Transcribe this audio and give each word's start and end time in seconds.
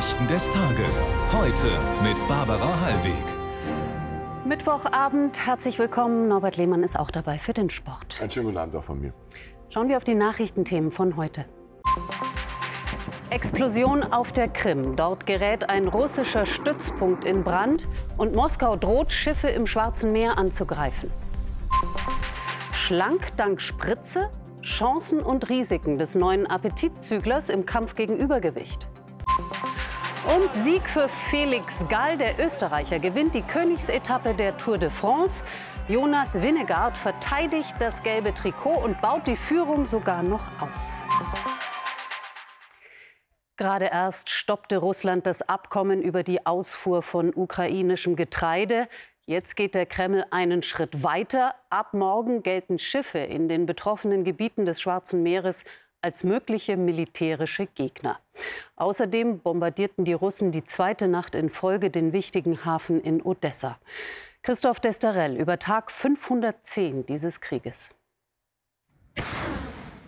Nachrichten 0.00 0.26
des 0.28 0.48
Tages. 0.48 1.14
Heute 1.30 1.68
mit 2.02 2.26
Barbara 2.26 2.80
Hallweg. 2.80 3.12
Mittwochabend, 4.46 5.46
herzlich 5.46 5.78
willkommen. 5.78 6.26
Norbert 6.26 6.56
Lehmann 6.56 6.82
ist 6.82 6.98
auch 6.98 7.10
dabei 7.10 7.36
für 7.36 7.52
den 7.52 7.68
Sport. 7.68 8.18
Einen 8.18 8.30
schönen 8.30 8.46
guten 8.46 8.56
Abend 8.56 8.76
auch 8.76 8.84
von 8.84 8.98
mir. 8.98 9.12
Schauen 9.68 9.90
wir 9.90 9.98
auf 9.98 10.04
die 10.04 10.14
Nachrichtenthemen 10.14 10.90
von 10.90 11.18
heute. 11.18 11.44
Explosion 13.28 14.02
auf 14.02 14.32
der 14.32 14.48
Krim. 14.48 14.96
Dort 14.96 15.26
gerät 15.26 15.68
ein 15.68 15.86
russischer 15.86 16.46
Stützpunkt 16.46 17.26
in 17.26 17.44
Brand 17.44 17.86
und 18.16 18.34
Moskau 18.34 18.76
droht, 18.76 19.12
Schiffe 19.12 19.48
im 19.48 19.66
Schwarzen 19.66 20.12
Meer 20.12 20.38
anzugreifen. 20.38 21.10
Schlank 22.72 23.36
dank 23.36 23.60
Spritze? 23.60 24.30
Chancen 24.62 25.20
und 25.20 25.50
Risiken 25.50 25.98
des 25.98 26.14
neuen 26.14 26.46
Appetitzüglers 26.46 27.50
im 27.50 27.66
Kampf 27.66 27.96
gegen 27.96 28.16
Übergewicht. 28.16 28.88
Und 30.36 30.52
Sieg 30.52 30.88
für 30.88 31.08
Felix 31.08 31.84
Gall. 31.88 32.16
Der 32.16 32.38
Österreicher 32.38 33.00
gewinnt 33.00 33.34
die 33.34 33.42
Königsetappe 33.42 34.32
der 34.32 34.56
Tour 34.56 34.78
de 34.78 34.88
France. 34.88 35.42
Jonas 35.88 36.40
Winnegaard 36.40 36.96
verteidigt 36.96 37.74
das 37.80 38.04
gelbe 38.04 38.32
Trikot 38.32 38.76
und 38.76 39.00
baut 39.00 39.26
die 39.26 39.34
Führung 39.34 39.86
sogar 39.86 40.22
noch 40.22 40.52
aus. 40.60 41.02
Gerade 43.56 43.86
erst 43.86 44.30
stoppte 44.30 44.76
Russland 44.76 45.26
das 45.26 45.42
Abkommen 45.42 46.00
über 46.00 46.22
die 46.22 46.46
Ausfuhr 46.46 47.02
von 47.02 47.34
ukrainischem 47.34 48.14
Getreide. 48.14 48.88
Jetzt 49.26 49.56
geht 49.56 49.74
der 49.74 49.86
Kreml 49.86 50.24
einen 50.30 50.62
Schritt 50.62 51.02
weiter. 51.02 51.56
Ab 51.70 51.92
morgen 51.92 52.44
gelten 52.44 52.78
Schiffe 52.78 53.18
in 53.18 53.48
den 53.48 53.66
betroffenen 53.66 54.22
Gebieten 54.22 54.64
des 54.64 54.80
Schwarzen 54.80 55.24
Meeres 55.24 55.64
als 56.02 56.24
mögliche 56.24 56.76
militärische 56.76 57.66
Gegner. 57.66 58.18
Außerdem 58.76 59.40
bombardierten 59.40 60.04
die 60.04 60.12
Russen 60.12 60.52
die 60.52 60.64
zweite 60.64 61.08
Nacht 61.08 61.34
in 61.34 61.50
Folge 61.50 61.90
den 61.90 62.12
wichtigen 62.12 62.64
Hafen 62.64 63.00
in 63.00 63.22
Odessa. 63.22 63.78
Christoph 64.42 64.80
Desterell 64.80 65.36
über 65.36 65.58
Tag 65.58 65.90
510 65.90 67.04
dieses 67.06 67.40
Krieges. 67.40 67.90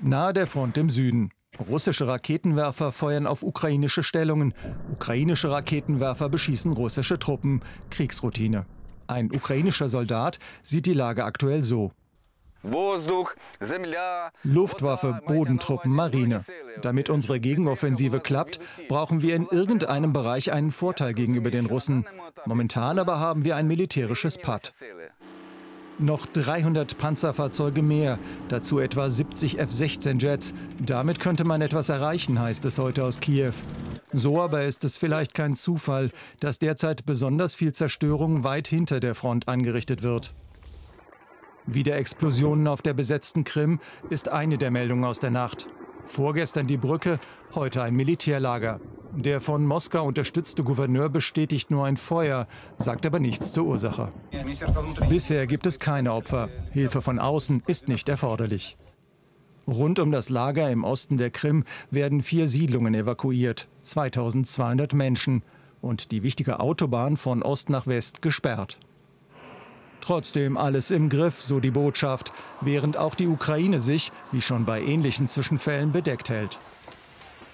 Nahe 0.01 0.33
der 0.33 0.47
Front 0.47 0.79
im 0.79 0.89
Süden. 0.89 1.31
Russische 1.69 2.09
Raketenwerfer 2.09 2.93
feuern 2.93 3.27
auf 3.27 3.43
ukrainische 3.43 4.03
Stellungen. 4.03 4.55
Ukrainische 4.91 5.51
Raketenwerfer 5.51 6.31
beschießen 6.31 6.73
russische 6.73 7.19
Truppen. 7.19 7.63
Kriegsroutine. 7.91 8.65
Ein 9.07 9.31
ukrainischer 9.31 9.91
Soldat 9.91 10.39
sieht 10.63 10.87
die 10.87 10.95
Lage 10.95 11.25
aktuell 11.25 11.63
so. 11.63 11.93
Luftwaffe, 14.45 15.21
Bodentruppen, 15.27 15.93
Marine. 15.93 16.45
Damit 16.81 17.11
unsere 17.11 17.41
Gegenoffensive 17.41 18.21
klappt, 18.21 18.61
brauchen 18.89 19.23
wir 19.23 19.35
in 19.35 19.47
irgendeinem 19.51 20.13
Bereich 20.13 20.53
einen 20.53 20.71
Vorteil 20.71 21.15
gegenüber 21.15 21.51
den 21.51 21.67
Russen. 21.67 22.07
Momentan 22.47 22.99
aber 22.99 23.19
haben 23.19 23.45
wir 23.45 23.57
ein 23.57 23.67
militärisches 23.67 24.39
Patt. 24.39 24.73
Noch 25.99 26.27
300 26.27 26.97
Panzerfahrzeuge 26.99 27.83
mehr, 27.83 28.19
dazu 28.49 28.79
etwa 28.79 29.11
70 29.11 29.59
F-16-Jets. 29.59 30.55
Damit 30.81 31.21
könnte 31.21 31.45
man 31.45 31.61
etwas 31.63 31.91
erreichen, 31.91 32.41
heißt 32.41 32.65
es 32.65 32.79
heute 32.79 33.05
aus 33.05 33.21
Kiew. 33.21 33.53
So 34.13 34.41
aber 34.41 34.65
ist 34.65 34.85
es 34.85 34.97
vielleicht 34.97 35.35
kein 35.35 35.55
Zufall, 35.55 36.11
dass 36.41 36.59
derzeit 36.59 37.07
besonders 37.07 37.55
viel 37.55 37.73
Zerstörung 37.73 38.43
weit 38.43 38.69
hinter 38.69 39.01
der 39.01 39.15
Front 39.15 39.49
angerichtet 39.49 40.03
wird. 40.03 40.35
Wieder 41.67 41.97
Explosionen 41.97 42.67
auf 42.67 42.83
der 42.83 42.93
besetzten 42.93 43.45
Krim 43.45 43.79
ist 44.11 44.29
eine 44.29 44.59
der 44.59 44.71
Meldungen 44.71 45.05
aus 45.05 45.21
der 45.21 45.31
Nacht. 45.31 45.69
Vorgestern 46.07 46.67
die 46.67 46.77
Brücke, 46.77 47.21
heute 47.55 47.83
ein 47.83 47.95
Militärlager. 47.95 48.81
Der 49.15 49.41
von 49.41 49.65
Moskau 49.67 50.05
unterstützte 50.05 50.65
Gouverneur 50.65 51.09
bestätigt 51.09 51.71
nur 51.71 51.85
ein 51.85 51.97
Feuer, 51.97 52.49
sagt 52.79 53.07
aber 53.07 53.21
nichts 53.21 53.53
zur 53.53 53.67
Ursache. 53.67 54.13
Bisher 55.09 55.47
gibt 55.47 55.67
es 55.67 55.79
keine 55.79 56.15
Opfer. 56.15 56.49
Hilfe 56.71 57.03
von 57.03 57.19
außen 57.19 57.63
ist 57.67 57.89
nicht 57.89 58.09
erforderlich. 58.09 58.77
Rund 59.69 60.01
um 60.01 60.11
das 60.11 60.29
Lager 60.29 60.71
im 60.71 60.83
Osten 60.83 61.19
der 61.19 61.31
Krim 61.31 61.65
werden 61.91 62.23
vier 62.23 62.49
Siedlungen 62.49 62.95
evakuiert, 62.95 63.69
2200 63.83 64.93
Menschen 64.95 65.45
und 65.81 66.11
die 66.11 66.25
wichtige 66.25 66.59
Autobahn 66.59 67.17
von 67.17 67.43
Ost 67.43 67.71
nach 67.71 67.87
West 67.87 68.23
gesperrt. 68.23 68.81
Trotzdem 70.03 70.57
alles 70.57 70.91
im 70.91 71.09
Griff, 71.09 71.41
so 71.41 71.61
die 71.61 71.71
Botschaft, 71.71 72.33
während 72.61 72.97
auch 72.97 73.15
die 73.15 73.29
Ukraine 73.29 73.79
sich, 73.79 74.11
wie 74.33 74.43
schon 74.43 74.65
bei 74.65 74.83
ähnlichen 74.83 75.29
Zwischenfällen, 75.29 75.93
bedeckt 75.93 76.29
hält. 76.29 76.59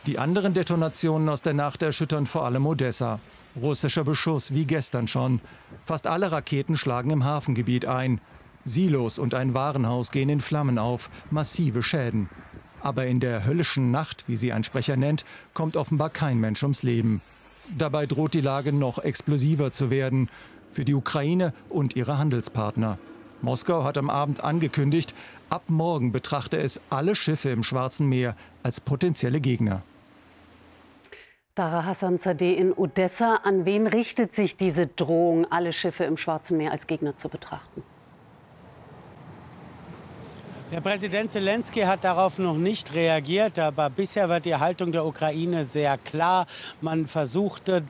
Die 0.06 0.18
anderen 0.18 0.54
Detonationen 0.54 1.28
aus 1.28 1.42
der 1.42 1.52
Nacht 1.52 1.82
erschüttern 1.82 2.24
vor 2.24 2.46
allem 2.46 2.66
Odessa. 2.66 3.20
Russischer 3.54 4.02
Beschuss 4.02 4.54
wie 4.54 4.64
gestern 4.64 5.08
schon. 5.08 5.42
Fast 5.84 6.06
alle 6.06 6.32
Raketen 6.32 6.76
schlagen 6.76 7.10
im 7.10 7.24
Hafengebiet 7.24 7.84
ein. 7.84 8.18
Silos 8.64 9.18
und 9.18 9.34
ein 9.34 9.52
Warenhaus 9.52 10.10
gehen 10.10 10.30
in 10.30 10.40
Flammen 10.40 10.78
auf, 10.78 11.10
massive 11.30 11.82
Schäden. 11.82 12.30
Aber 12.80 13.06
in 13.06 13.20
der 13.20 13.44
höllischen 13.44 13.90
Nacht, 13.90 14.24
wie 14.26 14.38
sie 14.38 14.54
ein 14.54 14.64
Sprecher 14.64 14.96
nennt, 14.96 15.26
kommt 15.52 15.76
offenbar 15.76 16.08
kein 16.08 16.40
Mensch 16.40 16.62
ums 16.62 16.82
Leben. 16.82 17.20
Dabei 17.76 18.06
droht 18.06 18.32
die 18.32 18.40
Lage 18.40 18.72
noch 18.72 18.98
explosiver 18.98 19.70
zu 19.70 19.90
werden 19.90 20.30
für 20.70 20.84
die 20.84 20.94
Ukraine 20.94 21.52
und 21.68 21.96
ihre 21.96 22.18
Handelspartner. 22.18 22.98
Moskau 23.40 23.84
hat 23.84 23.98
am 23.98 24.10
Abend 24.10 24.42
angekündigt, 24.42 25.14
ab 25.48 25.62
morgen 25.68 26.12
betrachte 26.12 26.58
es 26.58 26.80
alle 26.90 27.14
Schiffe 27.14 27.50
im 27.50 27.62
Schwarzen 27.62 28.08
Meer 28.08 28.36
als 28.62 28.80
potenzielle 28.80 29.40
Gegner. 29.40 29.82
Dara 31.54 31.84
Hassan 31.84 32.18
Zadeh 32.18 32.54
in 32.54 32.72
Odessa. 32.72 33.40
An 33.42 33.64
wen 33.64 33.88
richtet 33.88 34.34
sich 34.34 34.56
diese 34.56 34.86
Drohung, 34.86 35.44
alle 35.50 35.72
Schiffe 35.72 36.04
im 36.04 36.16
Schwarzen 36.16 36.56
Meer 36.56 36.70
als 36.70 36.86
Gegner 36.86 37.16
zu 37.16 37.28
betrachten? 37.28 37.82
Der 40.70 40.82
Präsident 40.82 41.30
Zelensky 41.30 41.80
hat 41.80 42.04
darauf 42.04 42.38
noch 42.38 42.58
nicht 42.58 42.92
reagiert, 42.92 43.58
aber 43.58 43.88
bisher 43.88 44.28
wird 44.28 44.44
die 44.44 44.54
Haltung 44.54 44.92
der 44.92 45.06
Ukraine 45.06 45.64
sehr 45.64 45.96
klar. 45.96 46.46
Man 46.82 47.06
versuchte, 47.06 47.82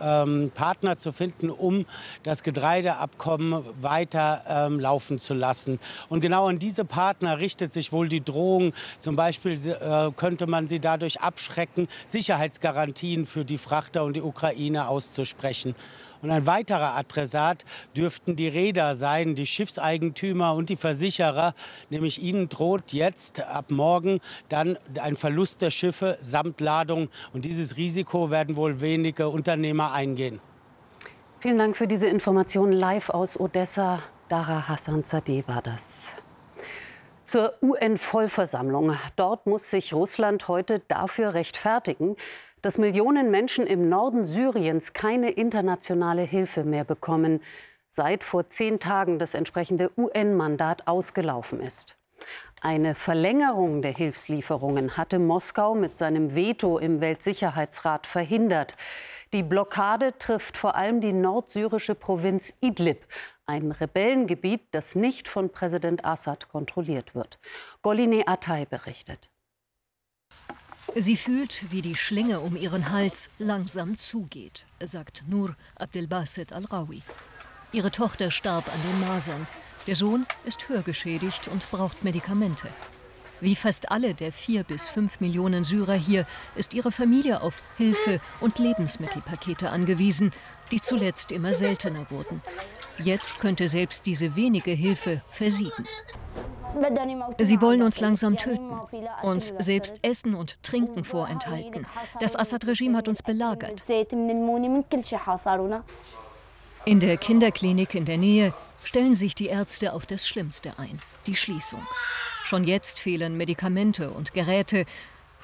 ähm, 0.00 0.52
Partner 0.54 0.96
zu 0.96 1.10
finden, 1.10 1.50
um 1.50 1.84
das 2.22 2.44
Getreideabkommen 2.44 3.64
weiter 3.80 4.44
ähm, 4.48 4.78
laufen 4.78 5.18
zu 5.18 5.34
lassen. 5.34 5.80
Und 6.08 6.20
genau 6.20 6.46
an 6.46 6.60
diese 6.60 6.84
Partner 6.84 7.40
richtet 7.40 7.72
sich 7.72 7.90
wohl 7.90 8.08
die 8.08 8.22
Drohung. 8.22 8.72
Zum 8.98 9.16
Beispiel 9.16 9.54
äh, 9.54 10.12
könnte 10.14 10.46
man 10.46 10.68
sie 10.68 10.78
dadurch 10.78 11.20
abschrecken, 11.20 11.88
Sicherheitsgarantien 12.06 13.26
für 13.26 13.44
die 13.44 13.58
Frachter 13.58 14.04
und 14.04 14.14
die 14.14 14.22
Ukraine 14.22 14.86
auszusprechen. 14.86 15.74
Und 16.22 16.30
ein 16.30 16.46
weiterer 16.46 16.94
Adressat 16.96 17.64
dürften 17.96 18.36
die 18.36 18.46
Räder 18.46 18.94
sein, 18.94 19.34
die 19.34 19.44
Schiffseigentümer 19.44 20.54
und 20.54 20.68
die 20.68 20.76
Versicherer. 20.76 21.52
Nämlich 21.90 22.11
ihnen 22.18 22.48
droht 22.48 22.92
jetzt 22.92 23.40
ab 23.40 23.70
morgen 23.70 24.20
dann 24.48 24.78
ein 25.00 25.16
Verlust 25.16 25.62
der 25.62 25.70
Schiffe 25.70 26.18
samt 26.20 26.60
Ladung. 26.60 27.08
Und 27.32 27.44
dieses 27.44 27.76
Risiko 27.76 28.30
werden 28.30 28.56
wohl 28.56 28.80
wenige 28.80 29.28
Unternehmer 29.28 29.92
eingehen. 29.92 30.40
Vielen 31.40 31.58
Dank 31.58 31.76
für 31.76 31.88
diese 31.88 32.06
Informationen 32.06 32.72
live 32.72 33.10
aus 33.10 33.38
Odessa. 33.38 34.02
Dara 34.28 34.68
Hassan 34.68 35.04
Zadeh 35.04 35.44
war 35.46 35.60
das. 35.60 36.14
Zur 37.24 37.54
UN-Vollversammlung. 37.62 38.96
Dort 39.16 39.46
muss 39.46 39.70
sich 39.70 39.92
Russland 39.92 40.48
heute 40.48 40.80
dafür 40.88 41.34
rechtfertigen, 41.34 42.16
dass 42.62 42.78
Millionen 42.78 43.30
Menschen 43.30 43.66
im 43.66 43.88
Norden 43.88 44.24
Syriens 44.24 44.92
keine 44.92 45.30
internationale 45.30 46.22
Hilfe 46.22 46.64
mehr 46.64 46.84
bekommen, 46.84 47.40
seit 47.90 48.24
vor 48.24 48.48
zehn 48.48 48.80
Tagen 48.80 49.18
das 49.18 49.34
entsprechende 49.34 49.90
UN-Mandat 49.96 50.86
ausgelaufen 50.86 51.60
ist. 51.60 51.96
Eine 52.64 52.94
Verlängerung 52.94 53.82
der 53.82 53.92
Hilfslieferungen 53.92 54.96
hatte 54.96 55.18
Moskau 55.18 55.74
mit 55.74 55.96
seinem 55.96 56.36
Veto 56.36 56.78
im 56.78 57.00
Weltsicherheitsrat 57.00 58.06
verhindert. 58.06 58.76
Die 59.32 59.42
Blockade 59.42 60.16
trifft 60.16 60.56
vor 60.56 60.76
allem 60.76 61.00
die 61.00 61.12
nordsyrische 61.12 61.96
Provinz 61.96 62.52
Idlib, 62.60 63.04
ein 63.46 63.72
Rebellengebiet, 63.72 64.60
das 64.70 64.94
nicht 64.94 65.26
von 65.26 65.50
Präsident 65.50 66.04
Assad 66.04 66.50
kontrolliert 66.50 67.16
wird. 67.16 67.40
Goline 67.82 68.28
Atay 68.28 68.64
berichtet. 68.64 69.28
Sie 70.94 71.16
fühlt, 71.16 71.72
wie 71.72 71.82
die 71.82 71.96
Schlinge 71.96 72.38
um 72.38 72.54
ihren 72.54 72.90
Hals 72.90 73.28
langsam 73.40 73.98
zugeht, 73.98 74.66
sagt 74.80 75.24
Nur 75.26 75.56
Abdelbaset 75.74 76.52
al-Rawi. 76.52 77.02
Ihre 77.72 77.90
Tochter 77.90 78.30
starb 78.30 78.68
an 78.72 78.80
den 78.88 79.08
Masern. 79.08 79.48
Der 79.88 79.96
Sohn 79.96 80.26
ist 80.44 80.68
hörgeschädigt 80.68 81.48
und 81.48 81.68
braucht 81.72 82.04
Medikamente. 82.04 82.68
Wie 83.40 83.56
fast 83.56 83.90
alle 83.90 84.14
der 84.14 84.30
vier 84.30 84.62
bis 84.62 84.88
fünf 84.88 85.18
Millionen 85.18 85.64
Syrer 85.64 85.94
hier 85.94 86.24
ist 86.54 86.74
ihre 86.74 86.92
Familie 86.92 87.42
auf 87.42 87.60
Hilfe 87.76 88.20
und 88.40 88.60
Lebensmittelpakete 88.60 89.70
angewiesen, 89.70 90.30
die 90.70 90.80
zuletzt 90.80 91.32
immer 91.32 91.52
seltener 91.52 92.06
wurden. 92.10 92.40
Jetzt 93.02 93.40
könnte 93.40 93.66
selbst 93.66 94.06
diese 94.06 94.36
wenige 94.36 94.70
Hilfe 94.70 95.22
versiegen. 95.32 95.84
Sie 97.38 97.60
wollen 97.60 97.82
uns 97.82 97.98
langsam 98.00 98.36
töten, 98.36 98.78
uns 99.22 99.52
selbst 99.58 99.98
Essen 100.02 100.36
und 100.36 100.62
Trinken 100.62 101.02
vorenthalten. 101.02 101.86
Das 102.20 102.36
Assad-Regime 102.36 102.96
hat 102.96 103.08
uns 103.08 103.22
belagert. 103.24 103.82
In 106.84 106.98
der 106.98 107.16
Kinderklinik 107.16 107.94
in 107.94 108.04
der 108.04 108.18
Nähe 108.18 108.52
stellen 108.82 109.14
sich 109.14 109.36
die 109.36 109.46
Ärzte 109.46 109.92
auf 109.92 110.04
das 110.04 110.26
Schlimmste 110.26 110.72
ein, 110.78 110.98
die 111.28 111.36
Schließung. 111.36 111.80
Schon 112.44 112.64
jetzt 112.64 112.98
fehlen 112.98 113.36
Medikamente 113.36 114.10
und 114.10 114.34
Geräte. 114.34 114.84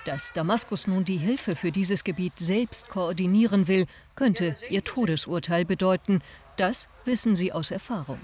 Dass 0.04 0.32
Damaskus 0.32 0.88
nun 0.88 1.04
die 1.04 1.16
Hilfe 1.16 1.54
für 1.54 1.70
dieses 1.70 2.02
Gebiet 2.02 2.32
selbst 2.38 2.88
koordinieren 2.88 3.68
will, 3.68 3.86
könnte 4.16 4.56
ihr 4.68 4.82
Todesurteil 4.82 5.64
bedeuten. 5.64 6.22
Das 6.56 6.88
wissen 7.04 7.36
sie 7.36 7.52
aus 7.52 7.70
Erfahrung. 7.70 8.18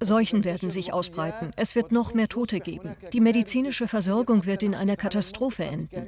Seuchen 0.00 0.44
werden 0.44 0.70
sich 0.70 0.92
ausbreiten. 0.92 1.52
Es 1.56 1.74
wird 1.76 1.92
noch 1.92 2.14
mehr 2.14 2.28
Tote 2.28 2.60
geben. 2.60 2.96
Die 3.12 3.20
medizinische 3.20 3.86
Versorgung 3.86 4.46
wird 4.46 4.62
in 4.62 4.74
einer 4.74 4.96
Katastrophe 4.96 5.64
enden. 5.64 6.06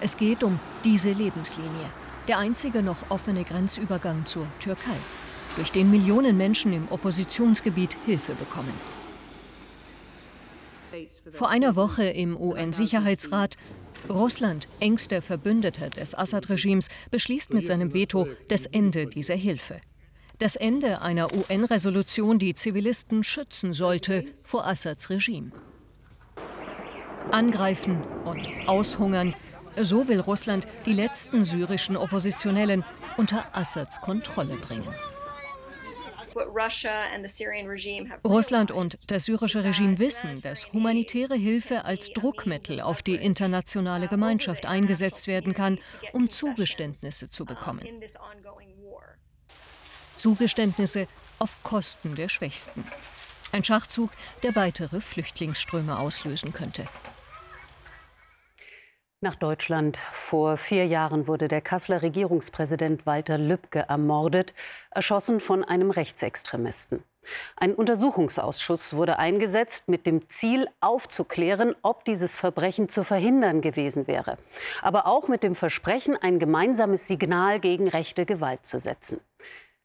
Es 0.00 0.16
geht 0.16 0.42
um 0.42 0.58
diese 0.82 1.12
Lebenslinie, 1.12 1.90
der 2.26 2.38
einzige 2.38 2.82
noch 2.82 3.10
offene 3.10 3.44
Grenzübergang 3.44 4.24
zur 4.24 4.46
Türkei, 4.58 4.96
durch 5.56 5.72
den 5.72 5.90
Millionen 5.90 6.38
Menschen 6.38 6.72
im 6.72 6.88
Oppositionsgebiet 6.88 7.96
Hilfe 8.06 8.34
bekommen. 8.34 8.72
Vor 11.32 11.50
einer 11.50 11.76
Woche 11.76 12.04
im 12.04 12.36
UN-Sicherheitsrat 12.36 13.56
Russland, 14.08 14.68
engster 14.80 15.20
Verbündeter 15.20 15.90
des 15.90 16.16
Assad-Regimes, 16.16 16.88
beschließt 17.10 17.52
mit 17.52 17.66
seinem 17.66 17.92
Veto 17.92 18.26
das 18.48 18.66
Ende 18.66 19.06
dieser 19.06 19.34
Hilfe. 19.34 19.80
Das 20.38 20.56
Ende 20.56 21.02
einer 21.02 21.28
UN-Resolution, 21.34 22.38
die 22.38 22.54
Zivilisten 22.54 23.22
schützen 23.22 23.74
sollte 23.74 24.24
vor 24.42 24.66
Assads 24.66 25.10
Regime. 25.10 25.52
Angreifen 27.30 28.02
und 28.24 28.48
aushungern, 28.66 29.34
so 29.76 30.08
will 30.08 30.20
Russland 30.20 30.66
die 30.86 30.92
letzten 30.92 31.44
syrischen 31.44 31.96
Oppositionellen 31.96 32.84
unter 33.16 33.44
Assads 33.56 34.00
Kontrolle 34.00 34.56
bringen. 34.56 34.94
Russland 38.24 38.70
und 38.70 39.10
das 39.10 39.24
syrische 39.24 39.64
Regime 39.64 39.98
wissen, 39.98 40.40
dass 40.42 40.72
humanitäre 40.72 41.34
Hilfe 41.34 41.84
als 41.84 42.10
Druckmittel 42.10 42.80
auf 42.80 43.02
die 43.02 43.16
internationale 43.16 44.08
Gemeinschaft 44.08 44.66
eingesetzt 44.66 45.26
werden 45.26 45.54
kann, 45.54 45.78
um 46.12 46.30
Zugeständnisse 46.30 47.30
zu 47.30 47.44
bekommen. 47.44 47.84
Zugeständnisse 50.16 51.08
auf 51.38 51.62
Kosten 51.62 52.14
der 52.14 52.28
Schwächsten. 52.28 52.84
Ein 53.52 53.64
Schachzug, 53.64 54.10
der 54.42 54.54
weitere 54.54 55.00
Flüchtlingsströme 55.00 55.98
auslösen 55.98 56.52
könnte. 56.52 56.86
Nach 59.22 59.34
Deutschland. 59.34 59.98
Vor 59.98 60.56
vier 60.56 60.86
Jahren 60.86 61.26
wurde 61.26 61.46
der 61.46 61.60
Kasseler 61.60 62.00
Regierungspräsident 62.00 63.04
Walter 63.04 63.36
Lübcke 63.36 63.80
ermordet, 63.80 64.54
erschossen 64.92 65.40
von 65.40 65.62
einem 65.62 65.90
Rechtsextremisten. 65.90 67.02
Ein 67.54 67.74
Untersuchungsausschuss 67.74 68.94
wurde 68.94 69.18
eingesetzt 69.18 69.90
mit 69.90 70.06
dem 70.06 70.30
Ziel, 70.30 70.68
aufzuklären, 70.80 71.74
ob 71.82 72.06
dieses 72.06 72.34
Verbrechen 72.34 72.88
zu 72.88 73.04
verhindern 73.04 73.60
gewesen 73.60 74.06
wäre. 74.06 74.38
Aber 74.80 75.06
auch 75.06 75.28
mit 75.28 75.42
dem 75.42 75.54
Versprechen, 75.54 76.16
ein 76.16 76.38
gemeinsames 76.38 77.06
Signal 77.06 77.60
gegen 77.60 77.88
rechte 77.88 78.24
Gewalt 78.24 78.64
zu 78.64 78.80
setzen. 78.80 79.20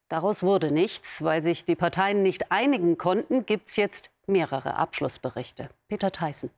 Daraus 0.08 0.42
wurde 0.42 0.70
nichts. 0.70 1.22
Weil 1.22 1.42
sich 1.42 1.66
die 1.66 1.76
Parteien 1.76 2.22
nicht 2.22 2.50
einigen 2.50 2.96
konnten, 2.96 3.44
gibt 3.44 3.68
es 3.68 3.76
jetzt 3.76 4.10
mehrere 4.26 4.76
Abschlussberichte. 4.76 5.68
Peter 5.88 6.10
Theissen. 6.10 6.48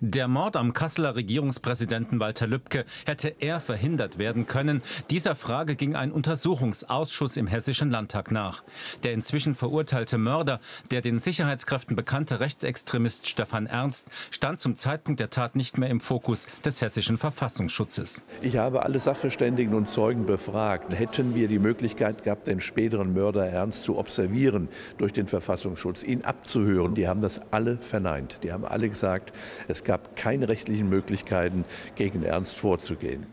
Der 0.00 0.28
Mord 0.28 0.56
am 0.56 0.72
Kasseler 0.72 1.16
Regierungspräsidenten 1.16 2.20
Walter 2.20 2.46
Lübcke 2.46 2.84
hätte 3.06 3.34
er 3.40 3.60
verhindert 3.60 4.18
werden 4.18 4.46
können. 4.46 4.82
Dieser 5.10 5.34
Frage 5.34 5.76
ging 5.76 5.94
ein 5.94 6.12
Untersuchungsausschuss 6.12 7.36
im 7.36 7.46
Hessischen 7.46 7.90
Landtag 7.90 8.30
nach. 8.30 8.62
Der 9.02 9.12
inzwischen 9.12 9.54
verurteilte 9.54 10.18
Mörder, 10.18 10.60
der 10.90 11.00
den 11.00 11.20
Sicherheitskräften 11.20 11.96
bekannte 11.96 12.40
Rechtsextremist 12.40 13.26
Stefan 13.26 13.66
Ernst, 13.66 14.08
stand 14.30 14.60
zum 14.60 14.76
Zeitpunkt 14.76 15.20
der 15.20 15.30
Tat 15.30 15.56
nicht 15.56 15.78
mehr 15.78 15.90
im 15.90 16.00
Fokus 16.00 16.46
des 16.64 16.82
hessischen 16.82 17.18
Verfassungsschutzes. 17.18 18.22
Ich 18.42 18.56
habe 18.56 18.82
alle 18.82 18.98
Sachverständigen 18.98 19.74
und 19.74 19.86
Zeugen 19.86 20.26
befragt. 20.26 20.94
Hätten 20.98 21.34
wir 21.34 21.48
die 21.48 21.58
Möglichkeit 21.58 22.24
gehabt, 22.24 22.46
den 22.46 22.60
späteren 22.60 23.12
Mörder 23.12 23.46
Ernst 23.46 23.82
zu 23.82 23.98
observieren 23.98 24.68
durch 24.98 25.12
den 25.12 25.26
Verfassungsschutz, 25.26 26.02
ihn 26.02 26.22
abzuhören, 26.24 26.94
die 26.94 27.08
haben 27.08 27.20
das 27.20 27.40
alle 27.50 27.78
verneint. 27.78 28.38
Die 28.42 28.52
haben 28.52 28.64
alle 28.64 28.88
gesagt, 28.88 29.32
es 29.68 29.84
gab 29.84 30.16
keine 30.16 30.48
rechtlichen 30.48 30.88
Möglichkeiten, 30.88 31.64
gegen 31.94 32.22
Ernst 32.22 32.58
vorzugehen. 32.58 33.26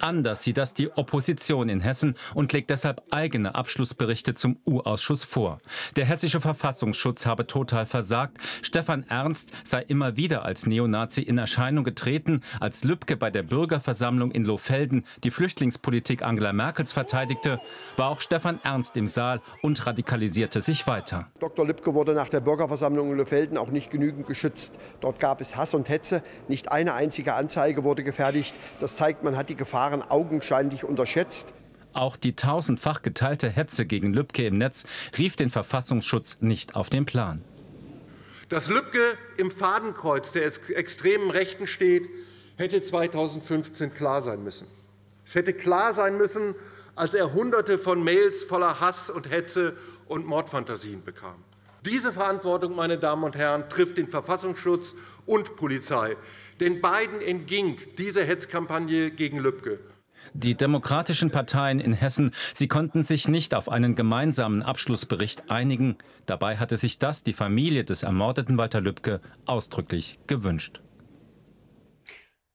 Anders 0.00 0.42
sieht 0.42 0.56
das 0.56 0.74
die 0.74 0.90
Opposition 0.92 1.68
in 1.68 1.80
Hessen 1.80 2.14
und 2.34 2.52
legt 2.52 2.70
deshalb 2.70 3.02
eigene 3.10 3.54
Abschlussberichte 3.54 4.34
zum 4.34 4.58
U-Ausschuss 4.66 5.24
vor. 5.24 5.60
Der 5.96 6.04
hessische 6.04 6.40
Verfassungsschutz 6.40 7.26
habe 7.26 7.46
total 7.46 7.86
versagt. 7.86 8.38
Stefan 8.62 9.04
Ernst 9.08 9.52
sei 9.64 9.82
immer 9.82 10.16
wieder 10.16 10.44
als 10.44 10.66
Neonazi 10.66 11.22
in 11.22 11.38
Erscheinung 11.38 11.84
getreten, 11.84 12.40
als 12.60 12.84
Lübcke 12.84 13.16
bei 13.16 13.30
der 13.30 13.42
Bürgerversammlung 13.42 14.30
in 14.30 14.44
Lohfelden 14.44 15.04
die 15.24 15.30
Flüchtlingspolitik 15.30 16.22
Angela 16.22 16.52
Merkels 16.52 16.92
verteidigte, 16.92 17.60
war 17.96 18.08
auch 18.08 18.20
Stefan 18.20 18.58
Ernst 18.64 18.96
im 18.96 19.06
Saal 19.06 19.40
und 19.62 19.86
radikalisierte 19.86 20.60
sich 20.60 20.86
weiter. 20.86 21.28
Dr. 21.40 21.66
Lübcke 21.66 21.94
wurde 21.94 22.14
nach 22.14 22.28
der 22.28 22.40
Bürgerversammlung 22.40 23.10
in 23.10 23.18
Lohfelden 23.18 23.58
auch 23.58 23.70
nicht 23.70 23.90
genügend 23.90 24.26
geschützt. 24.26 24.74
Dort 25.00 25.18
gab 25.20 25.40
es 25.40 25.56
Hass 25.56 25.74
und 25.74 25.88
Hetze. 25.88 26.22
Nicht 26.48 26.70
eine 26.70 26.94
einzige 26.94 27.34
Anzeige 27.34 27.84
wurde 27.84 28.02
gefertigt. 28.02 28.54
Das 28.80 28.96
zeigt, 28.96 29.22
man 29.22 29.36
hat 29.36 29.48
die 29.48 29.51
Gefahren 29.54 30.02
augenscheinlich 30.02 30.84
unterschätzt. 30.84 31.52
Auch 31.92 32.16
die 32.16 32.34
tausendfach 32.34 33.02
geteilte 33.02 33.48
Hetze 33.48 33.86
gegen 33.86 34.12
Lübcke 34.12 34.46
im 34.46 34.54
Netz 34.54 34.84
rief 35.18 35.36
den 35.36 35.50
Verfassungsschutz 35.50 36.38
nicht 36.40 36.74
auf 36.74 36.88
den 36.88 37.04
Plan. 37.04 37.42
Dass 38.48 38.68
Lübcke 38.68 39.16
im 39.36 39.50
Fadenkreuz 39.50 40.32
der 40.32 40.44
extremen 40.76 41.30
Rechten 41.30 41.66
steht, 41.66 42.08
hätte 42.56 42.82
2015 42.82 43.94
klar 43.94 44.22
sein 44.22 44.42
müssen. 44.42 44.66
Es 45.24 45.34
hätte 45.34 45.52
klar 45.52 45.92
sein 45.92 46.16
müssen, 46.16 46.54
als 46.94 47.14
er 47.14 47.32
Hunderte 47.32 47.78
von 47.78 48.02
Mails 48.02 48.42
voller 48.42 48.80
Hass 48.80 49.08
und 49.08 49.30
Hetze 49.30 49.76
und 50.06 50.26
Mordfantasien 50.26 51.02
bekam. 51.04 51.36
Diese 51.84 52.12
Verantwortung, 52.12 52.76
meine 52.76 52.98
Damen 52.98 53.24
und 53.24 53.36
Herren, 53.36 53.68
trifft 53.68 53.96
den 53.96 54.08
Verfassungsschutz 54.08 54.94
und 55.26 55.56
Polizei. 55.56 56.16
Den 56.62 56.80
beiden 56.80 57.20
entging 57.20 57.76
diese 57.98 58.22
Hetzkampagne 58.22 59.10
gegen 59.10 59.38
Lübcke. 59.38 59.80
Die 60.32 60.54
demokratischen 60.54 61.32
Parteien 61.32 61.80
in 61.80 61.92
Hessen, 61.92 62.30
sie 62.54 62.68
konnten 62.68 63.02
sich 63.02 63.26
nicht 63.26 63.56
auf 63.56 63.68
einen 63.68 63.96
gemeinsamen 63.96 64.62
Abschlussbericht 64.62 65.50
einigen. 65.50 65.96
Dabei 66.24 66.58
hatte 66.58 66.76
sich 66.76 67.00
das 67.00 67.24
die 67.24 67.32
Familie 67.32 67.82
des 67.82 68.04
ermordeten 68.04 68.58
Walter 68.58 68.80
Lübcke 68.80 69.20
ausdrücklich 69.44 70.20
gewünscht. 70.28 70.80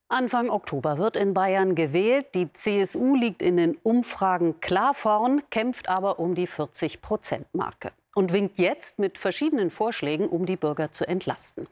Anfang 0.08 0.50
Oktober 0.50 0.98
wird 0.98 1.18
in 1.18 1.34
Bayern 1.34 1.76
gewählt. 1.76 2.28
Die 2.34 2.54
CSU 2.54 3.14
liegt 3.14 3.42
in 3.42 3.58
den 3.58 3.76
Umfragen 3.84 4.62
klar 4.62 4.94
vorn, 4.94 5.42
kämpft 5.50 5.90
aber 5.90 6.18
um 6.18 6.34
die 6.34 6.48
40-Prozent-Marke 6.48 7.92
und 8.18 8.34
winkt 8.34 8.58
jetzt 8.58 8.98
mit 8.98 9.20
verschiedenen 9.20 9.70
Vorschlägen, 9.70 10.28
um 10.28 10.48
die 10.48 10.56
Bürger 10.56 10.92
zu 10.92 11.08
entlasten. 11.08 11.68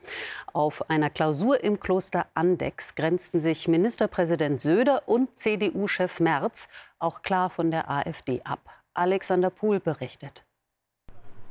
Auf 0.53 0.91
einer 0.91 1.09
Klausur 1.09 1.63
im 1.63 1.79
Kloster 1.79 2.27
Andex 2.35 2.93
grenzten 2.93 3.41
sich 3.41 3.67
Ministerpräsident 3.67 4.61
Söder 4.61 5.07
und 5.07 5.35
CDU-Chef 5.35 6.19
Merz 6.19 6.67
auch 6.99 7.23
klar 7.23 7.49
von 7.49 7.71
der 7.71 7.89
AfD 7.89 8.41
ab. 8.43 8.59
Alexander 8.93 9.49
Pohl 9.49 9.79
berichtet. 9.79 10.45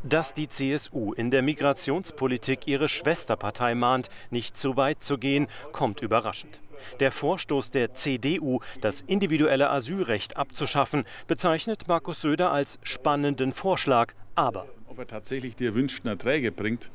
Dass 0.05 0.33
die 0.33 0.49
CSU 0.49 1.13
in 1.13 1.33
der 1.33 1.43
Migrationspolitik 1.43 2.69
ihre 2.69 2.89
Schwesterpartei 2.89 3.75
mahnt, 3.75 4.11
nicht 4.31 4.57
zu 4.57 4.77
weit 4.77 5.03
zu 5.03 5.19
gehen, 5.19 5.49
kommt 5.73 6.03
überraschend. 6.03 6.61
Der 7.01 7.11
Vorstoß 7.11 7.73
der 7.73 7.95
CDU, 7.95 8.61
das 8.81 9.01
individuelle 9.01 9.71
Asylrecht 9.71 10.37
abzuschaffen, 10.37 11.03
bezeichnet 11.27 11.89
Markus 11.89 12.21
Söder 12.21 12.53
als 12.53 12.79
spannenden 12.85 13.53
Vorschlag, 13.53 14.13
aber 14.37 14.67
ob 14.95 15.01
er 15.01 15.09
tatsächlich 15.09 15.57
die 15.57 15.67
erwünschten 15.67 16.09
Erträge 16.09 16.53
bringt, 16.53 16.91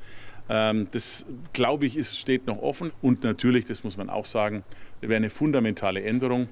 ähm, 0.49 0.87
das 0.91 1.25
glaube 1.51 1.85
ich, 1.85 1.97
ist, 1.97 2.17
steht 2.17 2.47
noch 2.47 2.61
offen. 2.61 2.91
Und 3.01 3.23
natürlich, 3.23 3.65
das 3.65 3.83
muss 3.83 3.97
man 3.97 4.09
auch 4.09 4.25
sagen, 4.25 4.63
wäre 5.01 5.17
eine 5.17 5.29
fundamentale 5.29 6.01
Änderung, 6.01 6.47